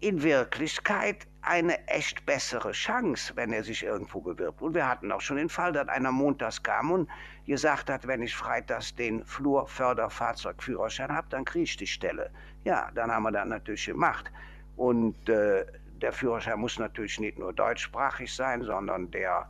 [0.00, 4.62] in Wirklichkeit eine echt bessere Chance, wenn er sich irgendwo bewirbt.
[4.62, 7.10] Und wir hatten auch schon den Fall, dass einer montags kam und
[7.46, 12.30] gesagt hat, wenn ich freitags den Flurförderfahrzeugführerschein habe, dann kriege ich die Stelle.
[12.64, 14.30] Ja, dann haben wir das natürlich gemacht.
[14.76, 15.66] Und äh,
[16.00, 19.48] der Führerschein muss natürlich nicht nur deutschsprachig sein, sondern der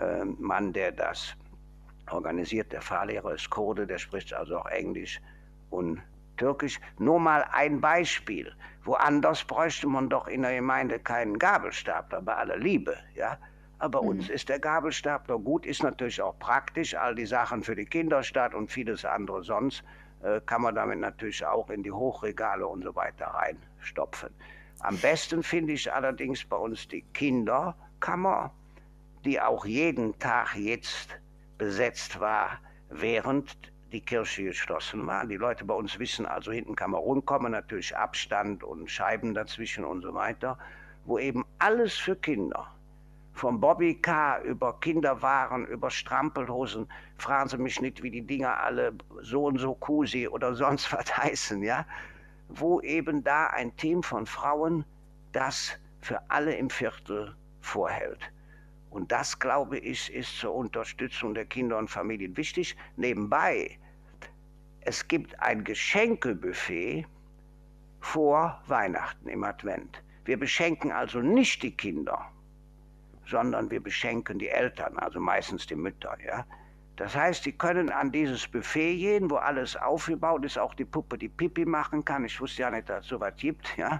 [0.00, 1.34] äh, Mann, der das
[2.10, 5.20] organisiert, der Fahrlehrer ist Kurde, der spricht also auch Englisch
[5.70, 6.00] und
[6.36, 6.80] Türkisch.
[6.98, 8.52] Nur mal ein Beispiel.
[8.84, 13.38] Woanders bräuchte man doch in der Gemeinde keinen Gabelstapler, bei aller Liebe, ja.
[13.78, 14.08] Aber mhm.
[14.08, 16.94] uns ist der Gabelstapler gut, ist natürlich auch praktisch.
[16.94, 19.82] All die Sachen für die Kinderstadt und vieles andere sonst
[20.22, 24.30] äh, kann man damit natürlich auch in die Hochregale und so weiter reinstopfen.
[24.80, 28.52] Am besten finde ich allerdings bei uns die Kinderkammer,
[29.24, 31.08] die auch jeden Tag jetzt
[31.58, 32.58] besetzt war,
[32.90, 33.56] während
[33.94, 35.24] die Kirche geschlossen war.
[35.24, 39.84] Die Leute bei uns wissen also, hinten kann man rumkommen, natürlich Abstand und Scheiben dazwischen
[39.84, 40.58] und so weiter,
[41.04, 42.66] wo eben alles für Kinder,
[43.34, 49.44] vom Bobbycar über Kinderwaren, über Strampelhosen, fragen Sie mich nicht, wie die Dinger alle so
[49.44, 51.86] und so Kusi oder sonst was heißen, ja,
[52.48, 54.84] wo eben da ein Team von Frauen
[55.32, 58.20] das für alle im Viertel vorhält.
[58.90, 62.76] Und das, glaube ich, ist zur Unterstützung der Kinder und Familien wichtig.
[62.96, 63.78] Nebenbei
[64.84, 67.06] es gibt ein Geschenkebuffet
[68.00, 70.02] vor Weihnachten im Advent.
[70.24, 72.30] Wir beschenken also nicht die Kinder,
[73.26, 76.44] sondern wir beschenken die Eltern, also meistens die Mütter, ja.
[76.96, 81.18] Das heißt, die können an dieses Buffet gehen, wo alles aufgebaut ist, auch die Puppe,
[81.18, 82.24] die Pipi machen kann.
[82.24, 83.98] Ich wusste ja nicht, dass es sowas gibt, ja.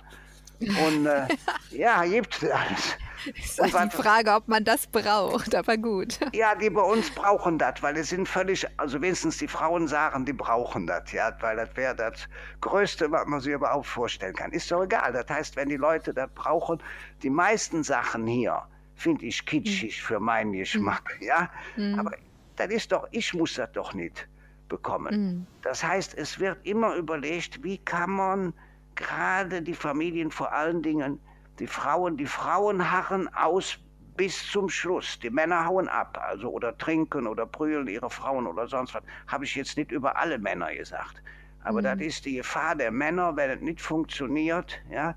[0.87, 1.27] Und äh,
[1.70, 2.96] ja, gibt es alles.
[3.35, 6.18] Ist halt die Frage, ob man das braucht, aber gut.
[6.35, 10.24] Ja, die bei uns brauchen das, weil es sind völlig, also wenigstens die Frauen sagen,
[10.24, 12.29] die brauchen das, ja, weil das wäre das
[12.61, 14.53] Größte, was man sich überhaupt vorstellen kann.
[14.53, 15.12] Ist doch egal.
[15.12, 16.83] Das heißt, wenn die Leute das brauchen,
[17.22, 18.62] die meisten Sachen hier
[18.94, 20.07] finde ich kitschig mhm.
[20.07, 21.27] für meinen Geschmack, mhm.
[21.27, 21.50] ja.
[21.77, 21.98] Mhm.
[21.98, 22.12] Aber
[22.57, 24.29] das ist doch, ich muss das doch nicht
[24.68, 25.14] bekommen.
[25.14, 25.46] Mhm.
[25.62, 28.55] Das heißt, es wird immer überlegt, wie kann man
[28.96, 31.20] gerade die Familien vor allen Dingen,
[31.59, 33.78] die Frauen, die Frauen harren aus
[34.16, 35.18] bis zum Schluss.
[35.18, 39.02] Die Männer hauen ab, also oder trinken oder prügeln ihre Frauen oder sonst was.
[39.26, 41.22] Habe ich jetzt nicht über alle Männer gesagt.
[41.62, 41.85] Aber mhm.
[41.85, 45.14] das ist die Gefahr der Männer, wenn es nicht funktioniert, ja,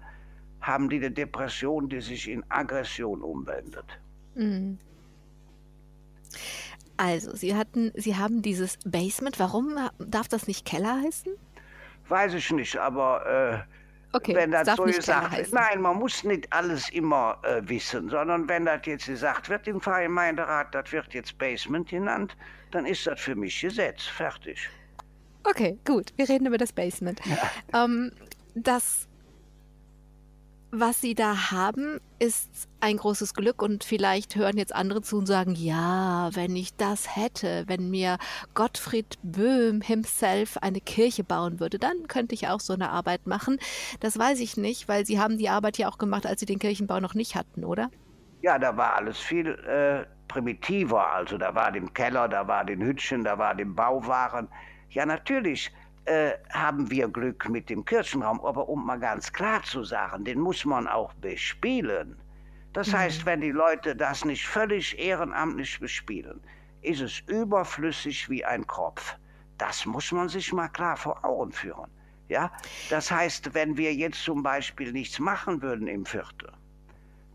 [0.62, 4.00] haben die eine Depression, die sich in Aggression umwendet.
[4.36, 4.80] Mhm.
[6.98, 9.38] Also, Sie hatten, Sie haben dieses Basement.
[9.40, 11.32] Warum darf das nicht Keller heißen?
[12.10, 13.66] Weiß ich nicht, aber
[14.14, 15.52] äh, okay, wenn das so gesagt wird.
[15.52, 19.80] Nein, man muss nicht alles immer äh, wissen, sondern wenn das jetzt gesagt wird im
[19.80, 22.36] Gemeinderat, das wird jetzt Basement genannt,
[22.72, 24.04] dann ist das für mich Gesetz.
[24.04, 24.70] Fertig.
[25.44, 26.14] Okay, gut.
[26.18, 27.22] Wir reden über das Basement.
[27.26, 27.86] Ja.
[27.86, 28.12] Ähm,
[28.56, 29.07] das
[30.72, 35.26] was Sie da haben, ist ein großes Glück und vielleicht hören jetzt andere zu und
[35.26, 38.18] sagen, ja, wenn ich das hätte, wenn mir
[38.54, 43.60] Gottfried Böhm himself eine Kirche bauen würde, dann könnte ich auch so eine Arbeit machen.
[44.02, 46.60] Das weiß ich nicht, weil Sie haben die Arbeit ja auch gemacht, als Sie den
[46.60, 47.90] Kirchenbau noch nicht hatten, oder?
[48.42, 51.14] Ja, da war alles viel äh, primitiver.
[51.14, 54.50] Also da war dem Keller, da war den Hütchen, da war dem Bauwaren.
[54.90, 55.72] Ja, natürlich
[56.08, 60.40] äh, haben wir Glück mit dem Kirchenraum, aber um mal ganz klar zu sagen, den
[60.40, 62.18] muss man auch bespielen.
[62.74, 62.98] Das mhm.
[62.98, 66.42] heißt, wenn die Leute das nicht völlig ehrenamtlich bespielen,
[66.82, 69.18] ist es überflüssig wie ein Kropf.
[69.58, 71.92] Das muss man sich mal klar vor Augen führen.
[72.30, 72.52] Ja,
[72.90, 76.52] das heißt, wenn wir jetzt zum Beispiel nichts machen würden im Viertel,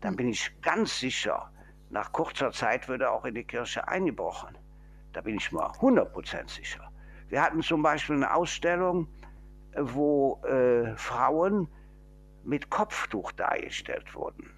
[0.01, 1.51] dann bin ich ganz sicher,
[1.89, 4.57] nach kurzer Zeit würde auch in die Kirche eingebrochen.
[5.13, 6.82] Da bin ich mal 100% sicher.
[7.33, 9.07] Wir hatten zum Beispiel eine Ausstellung,
[9.75, 11.67] wo äh, Frauen
[12.43, 14.51] mit Kopftuch dargestellt wurden.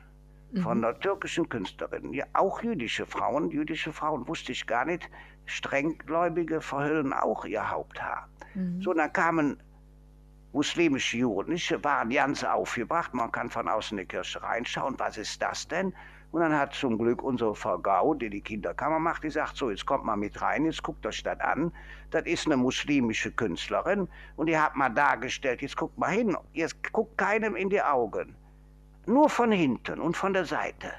[0.62, 0.84] Von mhm.
[0.84, 2.12] einer türkischen Künstlerin.
[2.12, 3.50] Ja, auch jüdische Frauen.
[3.50, 5.10] Jüdische Frauen wusste ich gar nicht.
[5.46, 8.28] Strenggläubige verhüllen auch ihr Haupthaar.
[8.56, 8.82] Mhm.
[8.82, 9.64] So, dann kamen
[10.52, 13.14] muslimische Jugendliche waren ganz aufgebracht.
[13.14, 14.96] Man kann von außen in die Kirche reinschauen.
[15.00, 15.94] Was ist das denn?
[16.32, 19.86] Und dann hat zum Glück unsere Frau Gau, die die Kinderkammer macht, gesagt, so, jetzt
[19.86, 21.72] kommt mal mit rein, jetzt guckt euch das an.
[22.12, 26.92] Das ist eine muslimische Künstlerin und die hat mal dargestellt, jetzt guckt mal hin, jetzt
[26.92, 28.36] guckt keinem in die Augen.
[29.06, 30.92] Nur von hinten und von der Seite.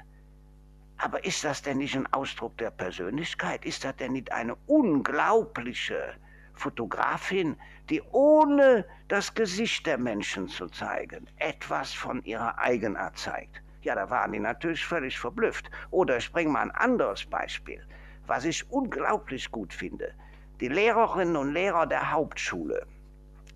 [0.97, 3.65] Aber ist das denn nicht ein Ausdruck der Persönlichkeit?
[3.65, 6.15] Ist das denn nicht eine unglaubliche
[6.57, 7.55] Fotografin,
[7.89, 13.61] die ohne das Gesicht der Menschen zu zeigen, etwas von ihrer Eigenart zeigt.
[13.87, 15.71] Ja, da waren die natürlich völlig verblüfft.
[15.91, 17.81] Oder ich bringe mal ein anderes Beispiel,
[18.25, 20.11] was ich unglaublich gut finde.
[20.59, 22.85] Die Lehrerinnen und Lehrer der Hauptschule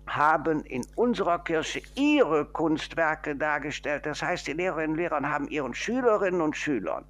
[0.06, 4.06] haben in unserer Kirche ihre Kunstwerke dargestellt.
[4.06, 7.04] Das heißt, die Lehrerinnen und Lehrer haben ihren Schülerinnen und Schülern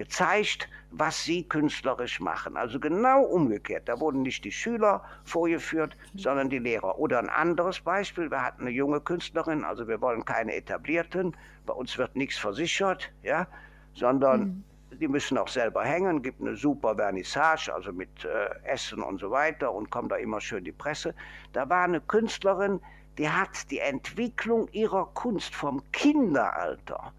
[0.00, 2.56] gezeigt, was sie künstlerisch machen.
[2.56, 3.86] Also genau umgekehrt.
[3.86, 6.98] Da wurden nicht die Schüler vorgeführt, sondern die Lehrer.
[6.98, 11.36] Oder ein anderes Beispiel, wir hatten eine junge Künstlerin, also wir wollen keine etablierten,
[11.66, 13.46] bei uns wird nichts versichert, ja,
[13.92, 14.64] sondern mhm.
[14.98, 19.30] die müssen auch selber hängen, gibt eine super Vernissage, also mit äh, Essen und so
[19.30, 21.14] weiter und kommt da immer schön die Presse.
[21.52, 22.80] Da war eine Künstlerin,
[23.18, 27.12] die hat die Entwicklung ihrer Kunst vom Kinderalter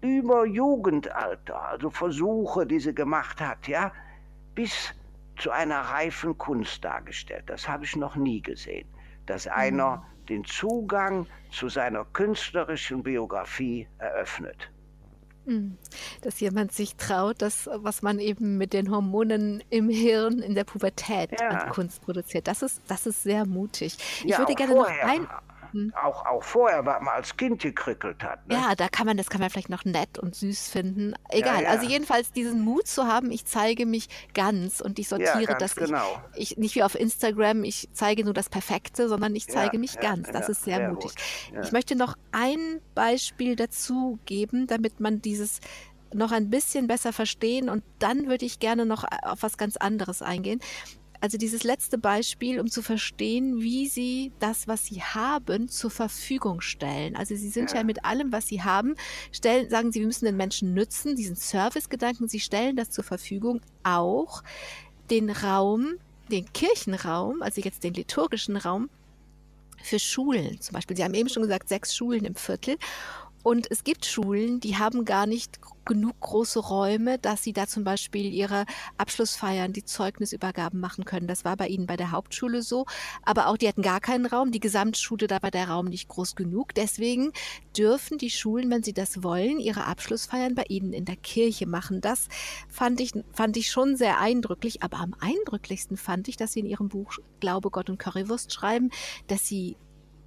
[0.00, 3.92] über Jugendalter, also Versuche, die sie gemacht hat, ja,
[4.54, 4.94] bis
[5.38, 7.44] zu einer reifen Kunst dargestellt.
[7.46, 8.88] Das habe ich noch nie gesehen,
[9.26, 10.26] dass einer mhm.
[10.26, 14.70] den Zugang zu seiner künstlerischen Biografie eröffnet.
[15.46, 15.78] Mhm.
[16.22, 20.64] Dass jemand sich traut, das, was man eben mit den Hormonen im Hirn in der
[20.64, 21.48] Pubertät ja.
[21.48, 22.46] an Kunst produziert.
[22.46, 23.96] Das ist, das ist sehr mutig.
[24.24, 25.06] Ich ja, würde gerne vorher.
[25.06, 25.28] noch ein,
[25.72, 25.92] hm.
[26.02, 28.46] Auch, auch vorher, was man als Kind gekrickelt hat.
[28.48, 28.54] Ne?
[28.54, 31.14] Ja, da kann man, das kann man vielleicht noch nett und süß finden.
[31.28, 31.56] Egal.
[31.56, 31.68] Ja, ja.
[31.70, 35.76] Also jedenfalls diesen Mut zu haben, ich zeige mich ganz und ich sortiere ja, das.
[35.76, 36.22] Genau.
[36.34, 39.98] Ich, ich, nicht wie auf Instagram, ich zeige nur das Perfekte, sondern ich zeige mich
[39.98, 40.28] ganz.
[40.30, 41.12] Das ist sehr, sehr mutig.
[41.62, 45.60] Ich möchte noch ein Beispiel dazu geben, damit man dieses
[46.12, 50.22] noch ein bisschen besser verstehen und dann würde ich gerne noch auf was ganz anderes
[50.22, 50.60] eingehen.
[51.20, 56.62] Also dieses letzte Beispiel, um zu verstehen, wie sie das, was sie haben, zur Verfügung
[56.62, 57.14] stellen.
[57.14, 58.94] Also sie sind ja, ja mit allem, was sie haben,
[59.30, 63.60] stellen, sagen sie, wir müssen den Menschen nützen, diesen Servicegedanken, sie stellen das zur Verfügung,
[63.82, 64.42] auch
[65.10, 65.96] den Raum,
[66.30, 68.88] den Kirchenraum, also jetzt den liturgischen Raum,
[69.82, 70.96] für Schulen zum Beispiel.
[70.96, 72.76] Sie haben eben schon gesagt, sechs Schulen im Viertel.
[73.42, 77.84] Und es gibt Schulen, die haben gar nicht genug große Räume, dass sie da zum
[77.84, 78.64] Beispiel ihre
[78.98, 81.26] Abschlussfeiern, die Zeugnisübergaben machen können.
[81.26, 82.86] Das war bei ihnen bei der Hauptschule so.
[83.24, 84.52] Aber auch die hatten gar keinen Raum.
[84.52, 86.74] Die Gesamtschule, da war der Raum nicht groß genug.
[86.74, 87.32] Deswegen
[87.76, 92.00] dürfen die Schulen, wenn sie das wollen, ihre Abschlussfeiern bei ihnen in der Kirche machen.
[92.00, 92.28] Das
[92.68, 94.82] fand ich, fand ich schon sehr eindrücklich.
[94.82, 98.90] Aber am eindrücklichsten fand ich, dass sie in ihrem Buch Glaube, Gott und Currywurst schreiben,
[99.28, 99.76] dass sie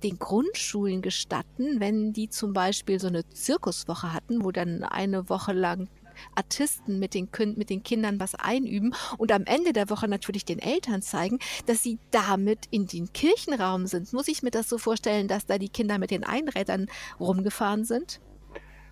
[0.03, 5.53] den Grundschulen gestatten, wenn die zum Beispiel so eine Zirkuswoche hatten, wo dann eine Woche
[5.53, 5.89] lang
[6.35, 10.59] Artisten mit den, mit den Kindern was einüben und am Ende der Woche natürlich den
[10.59, 14.13] Eltern zeigen, dass sie damit in den Kirchenraum sind.
[14.13, 16.87] Muss ich mir das so vorstellen, dass da die Kinder mit den Einrädern
[17.19, 18.21] rumgefahren sind?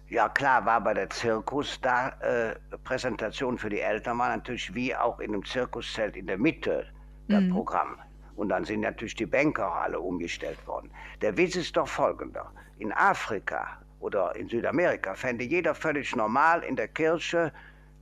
[0.09, 4.93] Ja klar, war bei der Zirkus da äh, Präsentation für die Eltern war natürlich wie
[4.93, 6.85] auch in einem Zirkuszelt in der Mitte
[7.29, 7.51] das mhm.
[7.51, 7.97] Programm.
[8.41, 9.27] Und dann sind natürlich die
[9.59, 10.89] auch alle umgestellt worden.
[11.21, 12.51] Der Witz ist doch folgender.
[12.79, 17.53] In Afrika oder in Südamerika fände jeder völlig normal, in der Kirche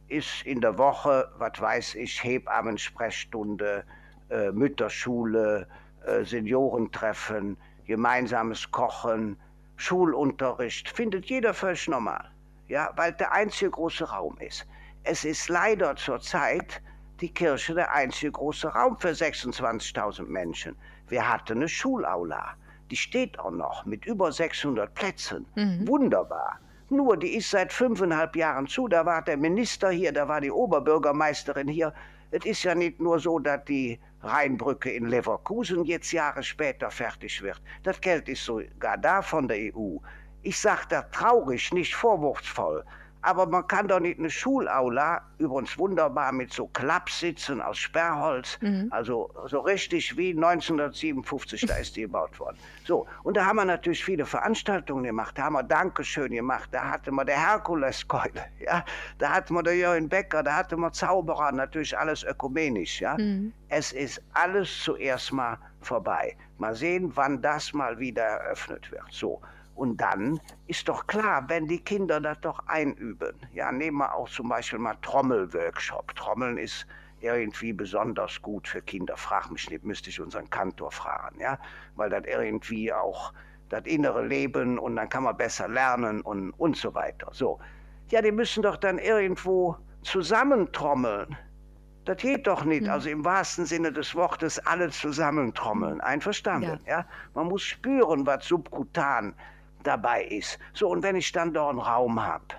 [0.08, 3.84] ist in der Woche, was weiß ich, Hebammensprechstunde,
[4.30, 5.68] äh, Mütterschule,
[6.06, 9.36] äh, Seniorentreffen, gemeinsames Kochen,
[9.76, 12.32] Schulunterricht, findet jeder völlig normal.
[12.70, 14.66] Ja, weil der einzige große Raum ist.
[15.04, 16.82] Es ist leider zurzeit
[17.22, 20.76] die Kirche der einzige große Raum für 26.000 Menschen.
[21.08, 22.56] Wir hatten eine Schulaula.
[22.92, 25.46] Die steht auch noch mit über 600 Plätzen.
[25.56, 25.88] Mhm.
[25.88, 26.60] Wunderbar.
[26.90, 28.88] nur, die ist seit fünfeinhalb Jahren zu.
[28.88, 31.94] Da war der Minister hier, da war die Oberbürgermeisterin hier.
[32.32, 37.42] Es ist ja nicht nur so, dass die Rheinbrücke in Leverkusen jetzt Jahre später fertig
[37.42, 37.62] wird.
[37.84, 39.98] Das Geld ist sogar da von der EU.
[40.42, 42.84] Ich sage da traurig, nicht vorwurfsvoll.
[43.22, 48.88] Aber man kann doch nicht eine Schulaula, übrigens wunderbar mit so Klappsitzen aus Sperrholz, mhm.
[48.92, 52.58] also so richtig wie 1957, da ist die gebaut worden.
[52.86, 56.92] So, und da haben wir natürlich viele Veranstaltungen gemacht, da haben wir Dankeschön gemacht, da
[56.92, 58.86] hatten wir der Herkuleskeule, ja,
[59.18, 63.18] da hatten wir der Jörn Becker, da hatten wir Zauberer, natürlich alles ökumenisch, ja.
[63.18, 63.52] Mhm.
[63.68, 66.36] Es ist alles zuerst mal vorbei.
[66.58, 69.06] Mal sehen, wann das mal wieder eröffnet wird.
[69.12, 69.42] So.
[69.80, 73.34] Und dann ist doch klar, wenn die Kinder das doch einüben.
[73.54, 76.14] Ja, nehmen wir auch zum Beispiel mal Trommelworkshop.
[76.16, 76.86] Trommeln ist
[77.22, 79.16] irgendwie besonders gut für Kinder.
[79.16, 81.58] Frag mich nicht, müsste ich unseren Kantor fragen, ja,
[81.96, 83.32] weil das irgendwie auch
[83.70, 87.30] das innere Leben und dann kann man besser lernen und, und so weiter.
[87.32, 87.58] So.
[88.10, 91.38] Ja, die müssen doch dann irgendwo zusammentrommeln.
[92.04, 92.84] Das geht doch nicht.
[92.84, 92.90] Mhm.
[92.90, 96.02] Also im wahrsten Sinne des Wortes alle zusammentrommeln.
[96.02, 96.82] Einverstanden?
[96.86, 96.98] Ja.
[96.98, 97.06] ja?
[97.34, 99.36] Man muss spüren, was subkutan
[99.84, 100.60] dabei ist.
[100.74, 102.56] So, und wenn ich dann da einen Raum habe,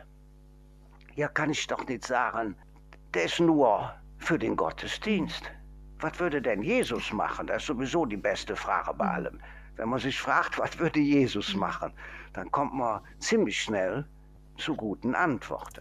[1.15, 2.57] ja, kann ich doch nicht sagen,
[3.15, 5.51] der ist nur für den Gottesdienst.
[6.01, 7.47] Was würde denn Jesus machen?
[7.47, 9.41] Das ist sowieso die beste Frage bei allem.
[9.77, 11.93] Wenn man sich fragt, was würde Jesus machen,
[12.33, 14.05] dann kommt man ziemlich schnell
[14.57, 15.81] zu guten Antworten.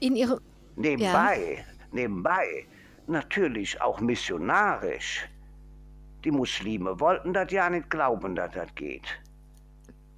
[0.00, 0.40] In Ihrem
[0.76, 1.64] nebenbei, ja.
[1.92, 2.66] nebenbei,
[3.06, 5.28] natürlich auch missionarisch.
[6.24, 9.21] Die Muslime wollten das ja nicht glauben, dass das geht.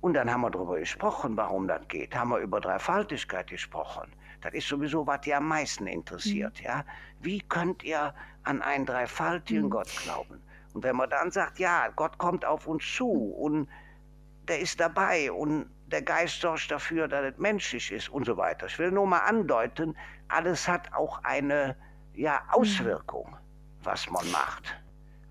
[0.05, 2.15] Und dann haben wir darüber gesprochen, warum das geht.
[2.15, 4.13] Haben wir über Dreifaltigkeit gesprochen.
[4.43, 6.61] Das ist sowieso, was die am meisten interessiert.
[6.61, 6.67] Mhm.
[6.67, 6.85] Ja?
[7.21, 9.71] Wie könnt ihr an einen dreifaltigen mhm.
[9.71, 10.43] Gott glauben?
[10.75, 13.67] Und wenn man dann sagt, ja, Gott kommt auf uns zu und
[14.47, 18.67] der ist dabei und der Geist sorgt dafür, dass es menschlich ist und so weiter.
[18.67, 19.97] Ich will nur mal andeuten,
[20.29, 21.77] alles hat auch eine
[22.13, 22.61] ja, mhm.
[22.61, 23.39] Auswirkung,
[23.83, 24.65] was man macht.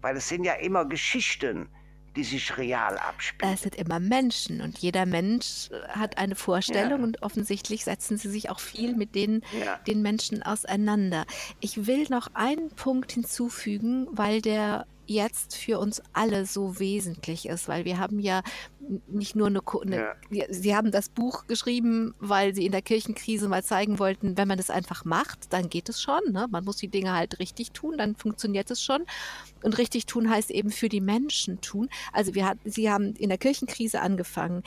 [0.01, 1.69] Weil es sind ja immer Geschichten,
[2.15, 3.53] die sich real abspielen.
[3.53, 7.05] Es sind immer Menschen und jeder Mensch äh, hat eine Vorstellung ja.
[7.05, 9.77] und offensichtlich setzen sie sich auch viel mit den, ja.
[9.87, 11.25] den Menschen auseinander.
[11.59, 17.67] Ich will noch einen Punkt hinzufügen, weil der jetzt für uns alle so wesentlich ist,
[17.67, 18.41] weil wir haben ja
[19.07, 20.45] nicht nur eine, eine ja.
[20.49, 24.57] Sie haben das Buch geschrieben, weil Sie in der Kirchenkrise mal zeigen wollten, wenn man
[24.57, 26.21] das einfach macht, dann geht es schon.
[26.31, 26.47] Ne?
[26.49, 29.05] Man muss die Dinge halt richtig tun, dann funktioniert es schon.
[29.63, 31.89] Und richtig tun heißt eben für die Menschen tun.
[32.11, 34.63] Also wir Sie haben in der Kirchenkrise angefangen.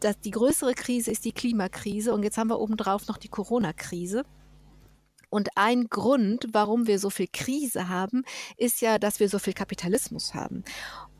[0.00, 4.24] Das, die größere Krise ist die Klimakrise und jetzt haben wir obendrauf noch die Corona-Krise.
[5.36, 8.24] Und ein Grund, warum wir so viel Krise haben,
[8.56, 10.64] ist ja, dass wir so viel Kapitalismus haben.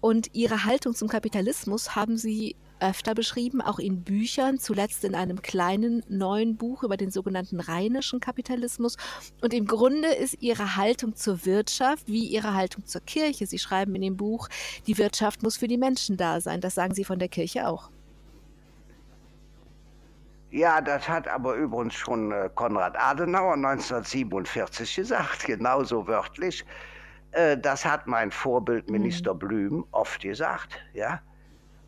[0.00, 5.42] Und ihre Haltung zum Kapitalismus haben sie öfter beschrieben, auch in Büchern, zuletzt in einem
[5.42, 8.96] kleinen neuen Buch über den sogenannten rheinischen Kapitalismus.
[9.42, 13.46] Und im Grunde ist ihre Haltung zur Wirtschaft wie ihre Haltung zur Kirche.
[13.46, 14.48] Sie schreiben in dem Buch,
[14.86, 16.62] die Wirtschaft muss für die Menschen da sein.
[16.62, 17.90] Das sagen sie von der Kirche auch.
[20.56, 26.64] Ja, das hat aber übrigens schon äh, Konrad Adenauer 1947 gesagt, genauso wörtlich.
[27.32, 29.38] Äh, das hat mein Vorbild Minister mhm.
[29.38, 31.20] Blüm oft gesagt, ja.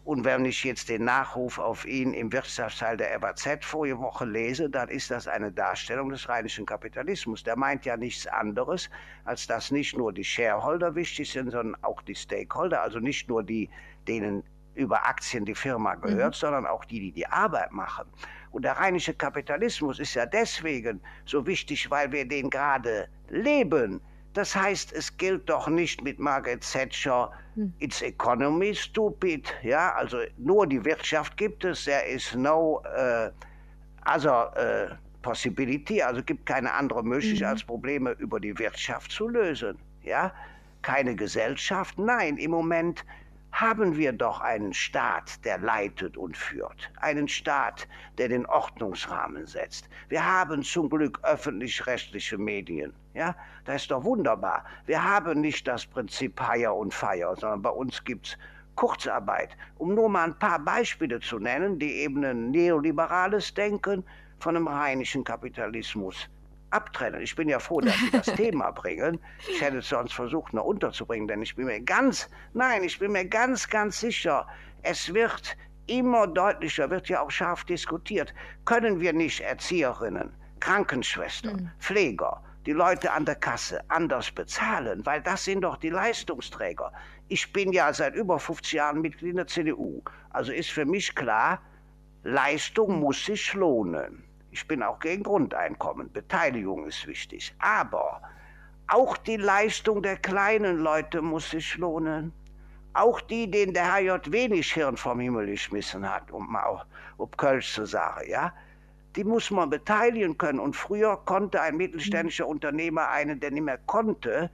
[0.05, 4.69] Und wenn ich jetzt den Nachruf auf ihn im Wirtschaftsteil der FAZ vorige Woche lese,
[4.69, 7.43] dann ist das eine Darstellung des rheinischen Kapitalismus.
[7.43, 8.91] Der meint ja nichts anderes,
[9.25, 13.43] als dass nicht nur die Shareholder wichtig sind, sondern auch die Stakeholder, also nicht nur
[13.43, 13.71] die,
[14.07, 14.45] denen
[14.75, 16.39] über Aktien die Firma gehört, mhm.
[16.39, 18.05] sondern auch die, die die Arbeit machen.
[18.51, 24.01] Und der rheinische Kapitalismus ist ja deswegen so wichtig, weil wir den gerade leben.
[24.35, 27.73] Das heißt, es gilt doch nicht mit Margaret Thatcher, hm.
[27.79, 33.31] it's economy stupid, ja, also nur die Wirtschaft gibt es, there is no uh,
[34.07, 37.53] other uh, possibility, also gibt keine andere Möglichkeit, mhm.
[37.53, 40.33] als Probleme über die Wirtschaft zu lösen, ja.
[40.83, 43.05] Keine Gesellschaft, nein, im Moment
[43.53, 47.89] haben wir doch einen Staat, der leitet und führt, einen Staat,
[48.19, 49.89] der den Ordnungsrahmen setzt.
[50.09, 52.93] Wir haben zum Glück öffentlich-rechtliche Medien.
[53.15, 53.35] Ja,
[53.65, 54.65] das ist doch wunderbar.
[54.87, 58.39] Wir haben nicht das Prinzip Hire und Fire, sondern bei uns gibt es
[58.77, 59.57] Kurzarbeit.
[59.79, 64.05] Um nur mal ein paar Beispiele zu nennen, die eben ein neoliberales Denken
[64.39, 66.29] von einem rheinischen Kapitalismus
[66.71, 67.21] abtrennen.
[67.23, 69.21] Ich bin ja froh, dass Sie das Thema bringen.
[69.49, 73.13] Ich hätte es sonst versucht, noch unterzubringen, denn ich bin mir ganz, nein, ich bin
[73.13, 74.47] mir ganz, ganz sicher,
[74.83, 75.57] es wird
[75.87, 78.33] immer deutlicher, wird ja auch scharf diskutiert.
[78.65, 81.71] Können wir nicht Erzieherinnen, Krankenschwestern, mhm.
[81.79, 86.93] Pfleger, die Leute an der Kasse anders bezahlen, weil das sind doch die Leistungsträger.
[87.29, 90.03] Ich bin ja seit über 50 Jahren Mitglied der CDU.
[90.31, 91.63] Also ist für mich klar,
[92.25, 94.28] Leistung muss sich lohnen.
[94.51, 96.13] Ich bin auch gegen Grundeinkommen.
[96.13, 97.55] Beteiligung ist wichtig.
[97.59, 98.23] Aber
[98.89, 102.33] auch die Leistung der kleinen Leute muss sich lohnen.
[102.95, 106.85] Auch die, denen der HJ wenig Hirn vom Himmel geschmissen hat, um mal
[107.19, 108.53] ob Kölsch zu sagen, ja,
[109.15, 110.59] die muss man beteiligen können.
[110.59, 114.51] Und früher konnte ein mittelständischer Unternehmer einen, der nicht mehr konnte,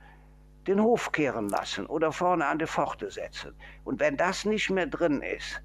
[0.66, 3.54] den Hof kehren lassen oder vorne an die Pforte setzen.
[3.84, 5.60] Und wenn das nicht mehr drin ist,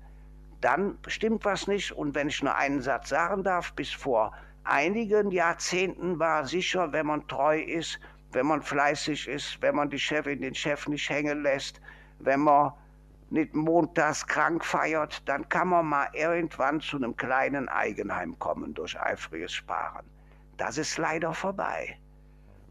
[0.61, 1.91] dann stimmt was nicht.
[1.91, 4.33] Und wenn ich nur einen Satz sagen darf, bis vor
[4.63, 7.99] einigen Jahrzehnten war sicher, wenn man treu ist,
[8.31, 11.81] wenn man fleißig ist, wenn man die Chefin den Chef nicht hängen lässt,
[12.19, 12.73] wenn man
[13.31, 18.99] nicht montags krank feiert, dann kann man mal irgendwann zu einem kleinen Eigenheim kommen durch
[18.99, 20.05] eifriges Sparen.
[20.57, 21.97] Das ist leider vorbei.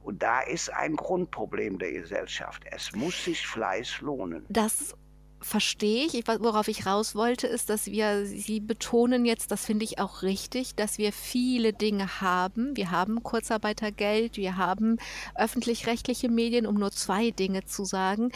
[0.03, 2.64] Und da ist ein Grundproblem der Gesellschaft.
[2.70, 4.45] Es muss sich Fleiß lohnen.
[4.49, 4.97] Das
[5.41, 6.26] verstehe ich.
[6.26, 10.74] Worauf ich raus wollte, ist, dass wir, Sie betonen jetzt, das finde ich auch richtig,
[10.74, 12.76] dass wir viele Dinge haben.
[12.76, 14.99] Wir haben Kurzarbeitergeld, wir haben
[15.34, 18.30] öffentlich-rechtliche Medien, um nur zwei Dinge zu sagen.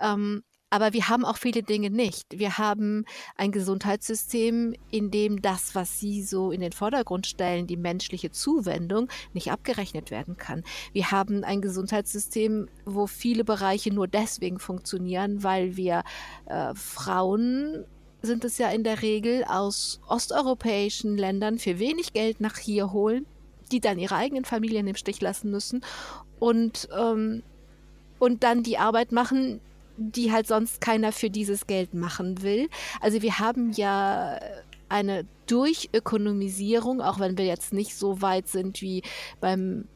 [0.00, 0.42] Ähm,
[0.76, 2.38] aber wir haben auch viele Dinge nicht.
[2.38, 3.06] Wir haben
[3.36, 9.08] ein Gesundheitssystem, in dem das, was Sie so in den Vordergrund stellen, die menschliche Zuwendung,
[9.32, 10.64] nicht abgerechnet werden kann.
[10.92, 16.02] Wir haben ein Gesundheitssystem, wo viele Bereiche nur deswegen funktionieren, weil wir
[16.44, 17.86] äh, Frauen
[18.20, 23.24] sind es ja in der Regel aus osteuropäischen Ländern für wenig Geld nach hier holen,
[23.72, 25.82] die dann ihre eigenen Familien im Stich lassen müssen
[26.38, 27.42] und, ähm,
[28.18, 29.62] und dann die Arbeit machen,
[29.96, 32.68] die halt sonst keiner für dieses Geld machen will.
[33.00, 34.38] Also wir haben ja
[34.88, 39.02] eine Durchökonomisierung, auch wenn wir jetzt nicht so weit sind wie
[39.40, 39.86] beim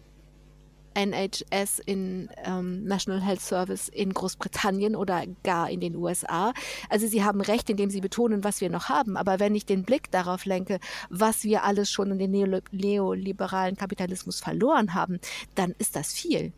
[0.95, 6.53] NHS in ähm, National Health Service in Großbritannien oder gar in den USA.
[6.89, 9.17] Also Sie haben recht, indem Sie betonen, was wir noch haben.
[9.17, 14.41] Aber wenn ich den Blick darauf lenke, was wir alles schon in den neoliberalen Kapitalismus
[14.41, 15.21] verloren haben,
[15.55, 16.53] dann ist das viel.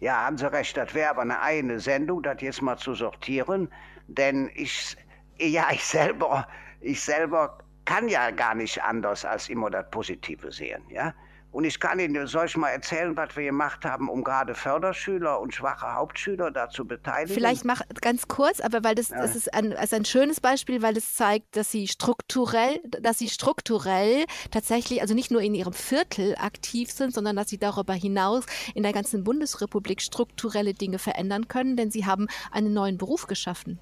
[0.00, 3.68] Ja, haben Sie recht, das wäre aber eine eigene Sendung, das jetzt mal zu sortieren.
[4.06, 4.96] Denn ich,
[5.38, 6.46] ja, ich selber,
[6.80, 11.14] ich selber kann ja gar nicht anders als immer das Positive sehen, ja.
[11.50, 15.40] Und ich kann Ihnen, soll ich mal erzählen, was wir gemacht haben, um gerade Förderschüler
[15.40, 17.34] und schwache Hauptschüler dazu beteiligen?
[17.34, 19.22] Vielleicht mach ganz kurz, aber weil das, ja.
[19.22, 23.28] das ist, ein, ist ein schönes Beispiel, weil es zeigt, dass sie strukturell, dass sie
[23.28, 28.44] strukturell tatsächlich, also nicht nur in ihrem Viertel aktiv sind, sondern dass sie darüber hinaus
[28.74, 33.80] in der ganzen Bundesrepublik strukturelle Dinge verändern können, denn sie haben einen neuen Beruf geschaffen.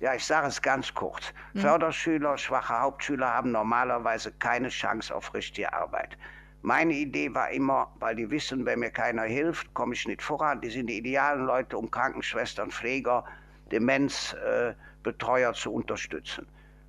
[0.00, 1.32] Ja, ich sage es ganz kurz.
[1.54, 1.60] Mhm.
[1.60, 6.16] Förderschüler, schwache Hauptschüler haben normalerweise keine Chance auf richtige Arbeit.
[6.62, 10.60] Meine Idee war immer, weil die wissen, wenn mir keiner hilft, komme ich nicht voran.
[10.60, 13.24] Die sind die idealen Leute, um Krankenschwestern, Pfleger,
[13.70, 16.46] Demenzbetreuer äh, zu unterstützen.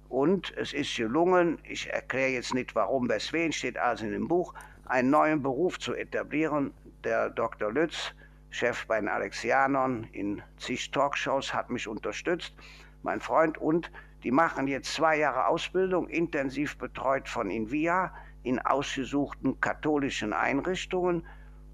[0.09, 4.55] Und es ist gelungen, ich erkläre jetzt nicht warum, weswegen, steht also in dem Buch,
[4.85, 6.73] einen neuen Beruf zu etablieren.
[7.03, 7.71] Der Dr.
[7.71, 8.13] Lütz,
[8.49, 12.55] Chef bei den Alexianern in zig Talkshows, hat mich unterstützt,
[13.03, 13.91] mein Freund, und
[14.23, 18.11] die machen jetzt zwei Jahre Ausbildung, intensiv betreut von Invia
[18.43, 21.25] in ausgesuchten katholischen Einrichtungen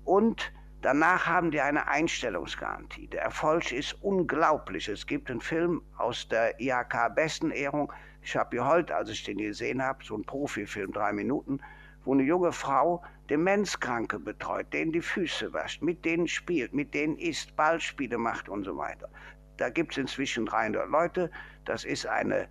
[0.03, 0.51] und
[0.81, 3.07] danach haben die eine Einstellungsgarantie.
[3.07, 4.87] Der Erfolg ist unglaublich.
[4.87, 7.91] Es gibt einen Film aus der IHK Bestenehrung.
[8.21, 11.59] Ich habe heute, als ich den gesehen habe, so einen Profifilm, drei Minuten,
[12.03, 17.17] wo eine junge Frau Demenzkranke betreut, denen die Füße wascht, mit denen spielt, mit denen
[17.17, 19.09] isst, Ballspiele macht und so weiter.
[19.57, 21.31] Da gibt es inzwischen 300 Leute.
[21.65, 22.47] Das ist eine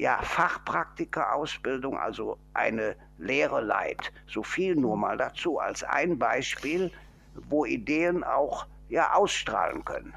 [0.00, 4.10] ja, Fachpraktikerausbildung, also eine Lehre Leit.
[4.26, 6.90] So viel nur mal dazu als ein Beispiel,
[7.50, 10.14] wo Ideen auch ja ausstrahlen können.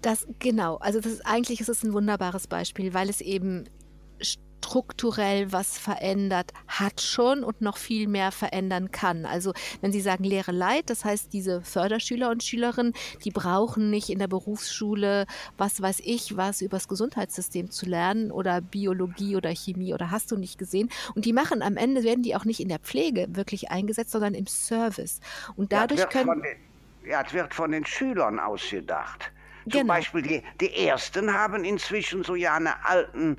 [0.00, 3.68] Das genau, also das ist, eigentlich ist es ein wunderbares Beispiel, weil es eben
[4.58, 9.24] strukturell was verändert hat schon und noch viel mehr verändern kann.
[9.24, 12.92] Also wenn Sie sagen Lehre Leid, das heißt, diese Förderschüler und Schülerinnen,
[13.24, 18.60] die brauchen nicht in der Berufsschule, was weiß ich, was übers Gesundheitssystem zu lernen oder
[18.60, 20.90] Biologie oder Chemie oder hast du nicht gesehen.
[21.14, 24.34] Und die machen am Ende, werden die auch nicht in der Pflege wirklich eingesetzt, sondern
[24.34, 25.20] im Service.
[25.56, 26.42] Und dadurch ja, können...
[26.42, 29.32] Den, ja, es wird von den Schülern ausgedacht.
[29.64, 29.94] Zum genau.
[29.94, 33.38] Beispiel die, die Ersten haben inzwischen so ja eine alten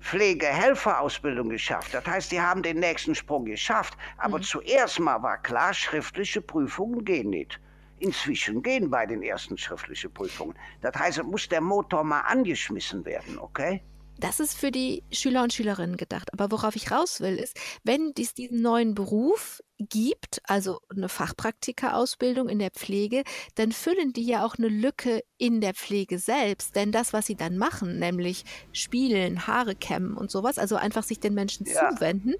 [0.00, 1.94] Pflegehelferausbildung geschafft.
[1.94, 3.96] Das heißt, die haben den nächsten Sprung geschafft.
[4.16, 4.42] Aber mhm.
[4.42, 7.60] zuerst mal war klar, schriftliche Prüfungen gehen nicht.
[7.98, 10.54] Inzwischen gehen bei den ersten schriftliche Prüfungen.
[10.80, 13.82] Das heißt, muss der Motor mal angeschmissen werden, okay?
[14.20, 16.32] Das ist für die Schüler und Schülerinnen gedacht.
[16.34, 22.50] Aber worauf ich raus will, ist, wenn es diesen neuen Beruf gibt, also eine Fachpraktika-Ausbildung
[22.50, 26.76] in der Pflege, dann füllen die ja auch eine Lücke in der Pflege selbst.
[26.76, 31.18] Denn das, was sie dann machen, nämlich spielen, Haare kämmen und sowas, also einfach sich
[31.18, 31.90] den Menschen ja.
[31.90, 32.34] zuwenden,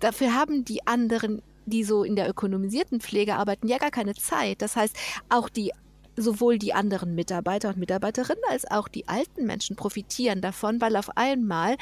[0.00, 4.62] dafür haben die anderen die so in der ökonomisierten Pflege arbeiten, ja gar keine Zeit.
[4.62, 4.96] Das heißt,
[5.28, 5.72] auch die
[6.16, 11.16] sowohl die anderen Mitarbeiter und Mitarbeiterinnen als auch die alten Menschen profitieren davon, weil auf
[11.16, 11.76] einmal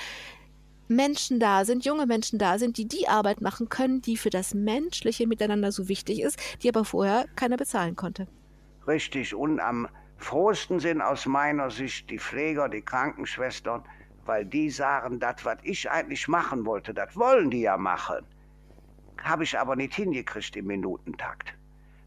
[0.88, 4.54] Menschen da sind, junge Menschen da sind, die die Arbeit machen können, die für das
[4.54, 8.26] menschliche Miteinander so wichtig ist, die aber vorher keiner bezahlen konnte.
[8.86, 9.34] Richtig.
[9.34, 13.82] Und am frohsten sind aus meiner Sicht die Pfleger, die Krankenschwestern,
[14.26, 18.24] weil die sagen, das, was ich eigentlich machen wollte, das wollen die ja machen.
[19.22, 21.54] Habe ich aber nicht hingekriegt im Minutentakt.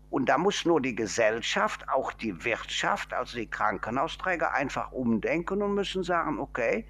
[0.10, 5.76] Und da muss nur die Gesellschaft, auch die Wirtschaft, also die Krankenhausträger einfach umdenken und
[5.76, 6.86] müssen sagen, okay,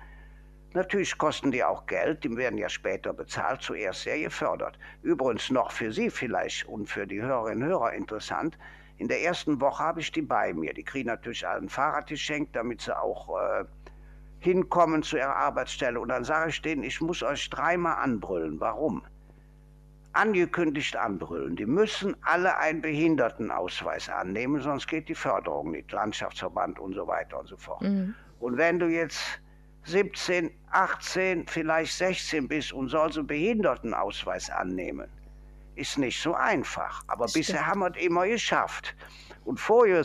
[0.74, 4.78] natürlich kosten die auch Geld, die werden ja später bezahlt, zuerst sehr gefördert.
[5.02, 8.58] Übrigens noch für Sie vielleicht und für die Hörerinnen und Hörer interessant,
[8.98, 10.74] in der ersten Woche habe ich die bei mir.
[10.74, 13.66] Die kriegen natürlich ein Fahrrad geschenkt, damit sie auch äh,
[14.40, 16.00] hinkommen zu ihrer Arbeitsstelle.
[16.00, 18.60] Und dann sage ich denen, ich muss euch dreimal anbrüllen.
[18.60, 19.04] Warum?
[20.18, 21.56] Angekündigt anbrüllen.
[21.56, 27.40] Die müssen alle einen Behindertenausweis annehmen, sonst geht die Förderung nicht, Landschaftsverband und so weiter
[27.40, 27.82] und so fort.
[27.82, 28.16] Mhm.
[28.40, 29.22] Und wenn du jetzt
[29.86, 35.08] 17, 18, vielleicht 16 bist und sollst einen Behindertenausweis annehmen,
[35.76, 37.04] ist nicht so einfach.
[37.08, 37.46] Aber Stimmt.
[37.46, 38.96] bisher haben wir es immer geschafft.
[39.46, 40.04] Und vorher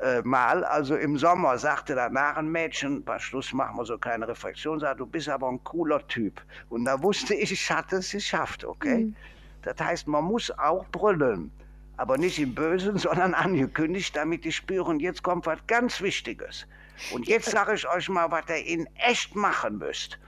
[0.00, 4.26] äh, Mal, also im Sommer, sagte danach ein Mädchen, bei Schluss machen wir so keine
[4.26, 6.40] Reflexion, sagte, du bist aber ein cooler Typ.
[6.70, 9.04] Und da wusste ich, ich hatte es geschafft, okay?
[9.04, 9.16] Mhm.
[9.62, 11.50] Das heißt, man muss auch brüllen.
[11.96, 16.66] Aber nicht im Bösen, sondern angekündigt, damit die spüren, jetzt kommt was ganz Wichtiges.
[17.12, 20.18] Und jetzt sage ich euch mal, was ihr in echt machen müsst.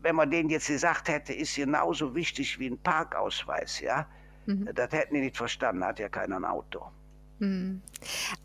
[0.00, 4.06] Wenn man denen jetzt gesagt hätte, ist genauso wichtig wie ein Parkausweis, ja?
[4.46, 4.68] Mhm.
[4.74, 6.84] Das hätten die nicht verstanden, hat ja keiner ein Auto.
[7.38, 7.82] Mhm.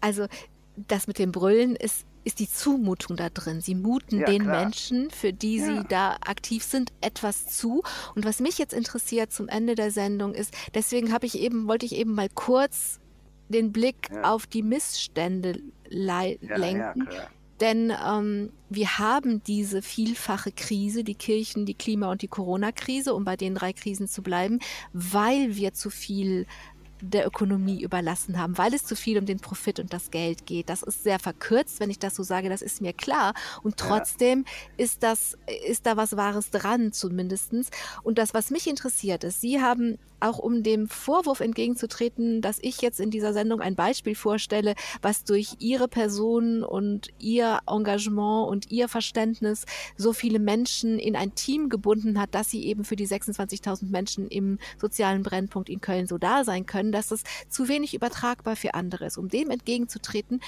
[0.01, 0.27] Also
[0.75, 3.61] das mit dem Brüllen ist ist die Zumutung da drin.
[3.61, 4.63] Sie muten ja, den klar.
[4.63, 5.65] Menschen, für die ja.
[5.65, 7.83] sie da aktiv sind, etwas zu.
[8.15, 11.85] Und was mich jetzt interessiert zum Ende der Sendung ist, deswegen habe ich eben, wollte
[11.85, 12.99] ich eben mal kurz
[13.47, 14.23] den Blick ja.
[14.23, 17.07] auf die Missstände lenken.
[17.61, 23.23] Denn ähm, wir haben diese vielfache Krise, die Kirchen, die Klima- und die Corona-Krise, um
[23.23, 24.59] bei den drei Krisen zu bleiben,
[24.91, 26.45] weil wir zu viel
[27.01, 30.69] der Ökonomie überlassen haben, weil es zu viel um den Profit und das Geld geht.
[30.69, 33.33] Das ist sehr verkürzt, wenn ich das so sage, das ist mir klar.
[33.63, 34.83] Und trotzdem ja.
[34.85, 35.37] ist das,
[35.67, 37.69] ist da was Wahres dran, zumindestens.
[38.03, 42.81] Und das, was mich interessiert, ist, Sie haben auch um dem Vorwurf entgegenzutreten, dass ich
[42.81, 48.71] jetzt in dieser Sendung ein Beispiel vorstelle, was durch ihre Person und ihr Engagement und
[48.71, 49.65] ihr Verständnis
[49.95, 54.27] so viele Menschen in ein Team gebunden hat, dass sie eben für die 26.000 Menschen
[54.27, 58.73] im sozialen Brennpunkt in Köln so da sein können, dass es zu wenig übertragbar für
[58.73, 59.17] andere ist.
[59.17, 60.41] Um dem entgegenzutreten,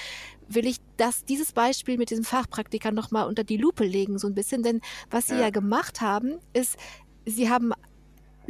[0.47, 4.35] will ich das, dieses Beispiel mit diesem Fachpraktiker nochmal unter die Lupe legen, so ein
[4.35, 4.63] bisschen.
[4.63, 6.77] Denn was sie ja, ja gemacht haben, ist,
[7.25, 7.73] sie haben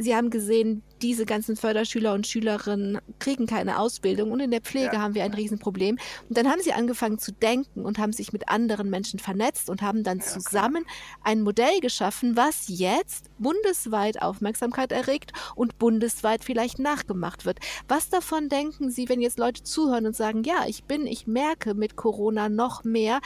[0.02, 4.94] Sie haben gesehen, diese ganzen Förderschüler und Schülerinnen kriegen keine Ausbildung und in der Pflege
[4.94, 5.00] ja.
[5.02, 5.98] haben wir ein Riesenproblem.
[6.26, 9.82] Und dann haben sie angefangen zu denken und haben sich mit anderen Menschen vernetzt und
[9.82, 10.86] haben dann ja, zusammen
[11.22, 17.58] ein Modell geschaffen, was jetzt bundesweit Aufmerksamkeit erregt und bundesweit vielleicht nachgemacht wird.
[17.86, 21.74] Was davon denken Sie, wenn jetzt Leute zuhören und sagen, ja, ich bin, ich merke
[21.74, 23.20] mit Corona noch mehr,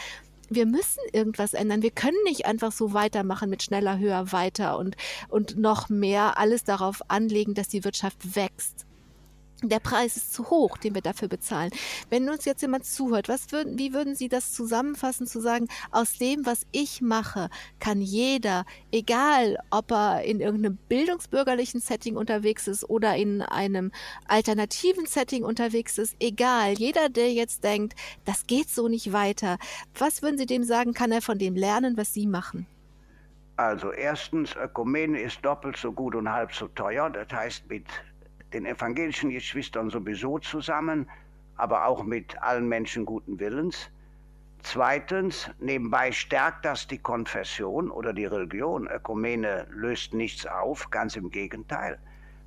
[0.50, 1.82] wir müssen irgendwas ändern.
[1.82, 4.96] Wir können nicht einfach so weitermachen mit schneller, höher, weiter und,
[5.28, 8.83] und noch mehr alles darauf anlegen, dass die Wirtschaft wächst
[9.68, 11.70] der Preis ist zu hoch, den wir dafür bezahlen.
[12.10, 16.18] Wenn uns jetzt jemand zuhört, was würden, wie würden Sie das zusammenfassen, zu sagen, aus
[16.18, 17.48] dem, was ich mache,
[17.80, 23.92] kann jeder, egal ob er in irgendeinem bildungsbürgerlichen Setting unterwegs ist oder in einem
[24.26, 27.94] alternativen Setting unterwegs ist, egal, jeder, der jetzt denkt,
[28.24, 29.58] das geht so nicht weiter,
[29.98, 32.66] was würden Sie dem sagen, kann er von dem lernen, was Sie machen?
[33.56, 37.08] Also erstens, Ökumene ist doppelt so gut und halb so teuer.
[37.08, 37.86] Das heißt, mit
[38.54, 41.10] den evangelischen Geschwistern sowieso zusammen,
[41.56, 43.90] aber auch mit allen Menschen guten Willens.
[44.62, 48.88] Zweitens, nebenbei stärkt das die Konfession oder die Religion.
[48.88, 51.98] Ökumene löst nichts auf, ganz im Gegenteil.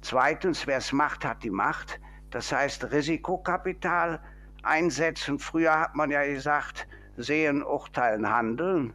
[0.01, 1.99] Zweitens, wer es macht, hat die Macht.
[2.31, 4.19] Das heißt, Risikokapital
[4.63, 5.37] einsetzen.
[5.37, 6.87] Früher hat man ja gesagt,
[7.17, 8.93] sehen, urteilen, handeln.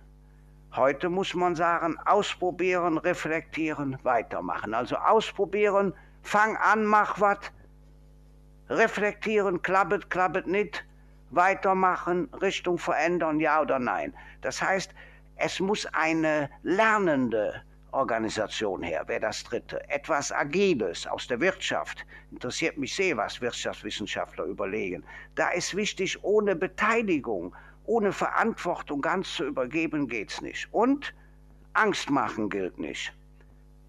[0.74, 4.74] Heute muss man sagen, ausprobieren, reflektieren, weitermachen.
[4.74, 7.38] Also ausprobieren, fang an, mach was,
[8.68, 10.84] reflektieren, klappet, klappet nicht,
[11.30, 14.14] weitermachen, Richtung verändern, ja oder nein.
[14.40, 14.92] Das heißt,
[15.36, 19.82] Es muss eine lernende Organisation her, wäre das dritte.
[19.90, 22.06] Etwas Agiles aus der Wirtschaft.
[22.30, 25.04] Interessiert mich sehr, was Wirtschaftswissenschaftler überlegen.
[25.34, 27.54] Da ist wichtig, ohne Beteiligung,
[27.86, 30.68] ohne Verantwortung ganz zu übergeben, geht's nicht.
[30.72, 31.12] Und
[31.72, 33.12] Angst machen gilt nicht.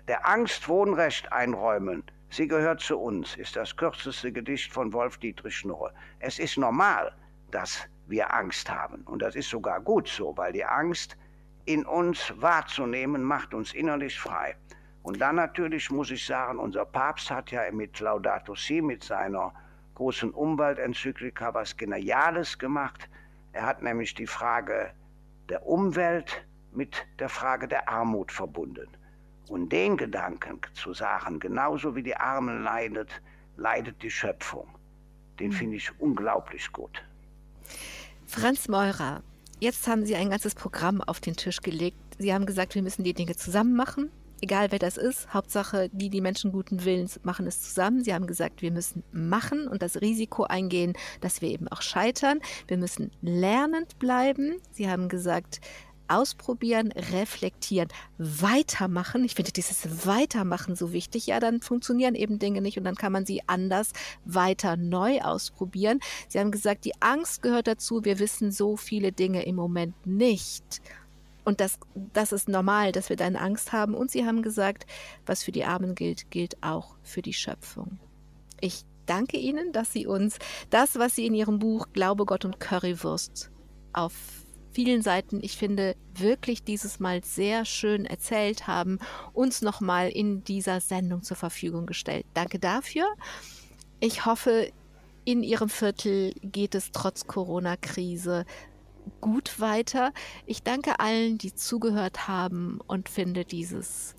[0.07, 2.03] Der Angst Wohnrecht einräumen,
[2.35, 5.93] sie gehört zu uns, ist das kürzeste Gedicht von Wolf Dietrich Schnurre.
[6.19, 7.13] Es ist normal,
[7.51, 9.03] dass wir Angst haben.
[9.03, 11.17] Und das ist sogar gut so, weil die Angst
[11.65, 14.55] in uns wahrzunehmen, macht uns innerlich frei.
[15.03, 19.53] Und dann natürlich muss ich sagen, unser Papst hat ja mit Laudato Si, mit seiner
[19.95, 23.09] großen Umweltenzyklika was Geniales gemacht.
[23.51, 24.91] Er hat nämlich die Frage
[25.49, 28.87] der Umwelt mit der Frage der Armut verbunden.
[29.49, 33.09] Und den Gedanken zu sagen, genauso wie die Armen leidet,
[33.57, 34.67] leidet die Schöpfung,
[35.39, 35.53] den mhm.
[35.53, 37.03] finde ich unglaublich gut.
[38.25, 39.21] Franz Meurer,
[39.63, 41.95] Jetzt haben Sie ein ganzes Programm auf den Tisch gelegt.
[42.19, 44.11] Sie haben gesagt, wir müssen die Dinge zusammen machen.
[44.41, 48.03] Egal wer das ist, Hauptsache, die, die Menschen guten Willens machen es zusammen.
[48.03, 52.41] Sie haben gesagt, wir müssen machen und das Risiko eingehen, dass wir eben auch scheitern.
[52.67, 54.57] Wir müssen lernend bleiben.
[54.71, 55.61] Sie haben gesagt,
[56.07, 59.23] ausprobieren, reflektieren, weitermachen.
[59.23, 61.27] Ich finde dieses Weitermachen so wichtig.
[61.27, 63.91] Ja, dann funktionieren eben Dinge nicht und dann kann man sie anders
[64.25, 65.99] weiter neu ausprobieren.
[66.27, 68.03] Sie haben gesagt, die Angst gehört dazu.
[68.03, 70.81] Wir wissen so viele Dinge im Moment nicht.
[71.45, 71.77] Und das,
[72.13, 73.93] das ist normal, dass wir dann Angst haben.
[73.93, 74.85] Und sie haben gesagt,
[75.25, 77.99] was für die Armen gilt, gilt auch für die Schöpfung.
[78.61, 80.39] Ich danke Ihnen, dass Sie uns
[80.69, 83.51] das, was Sie in Ihrem Buch Glaube, Gott und Currywurst
[83.91, 84.13] auf
[84.73, 88.99] vielen Seiten, ich finde, wirklich dieses Mal sehr schön erzählt haben,
[89.33, 92.25] uns nochmal in dieser Sendung zur Verfügung gestellt.
[92.33, 93.05] Danke dafür.
[93.99, 94.71] Ich hoffe,
[95.25, 98.45] in Ihrem Viertel geht es trotz Corona-Krise
[99.21, 100.11] gut weiter.
[100.45, 104.15] Ich danke allen, die zugehört haben und finde dieses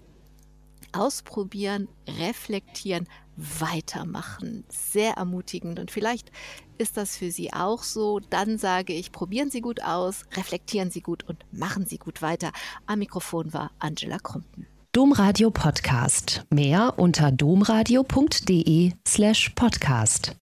[0.93, 5.79] Ausprobieren, Reflektieren, Weitermachen sehr ermutigend.
[5.79, 6.31] Und vielleicht
[6.79, 8.21] ist das für Sie auch so.
[8.31, 12.53] Dann sage ich, probieren Sie gut aus, reflektieren Sie gut und machen Sie gut weiter.
[12.87, 14.67] Am Mikrofon war Angela Krumpen.
[14.93, 16.45] Domradio Podcast.
[16.51, 20.37] Mehr unter domradio.de slash podcast.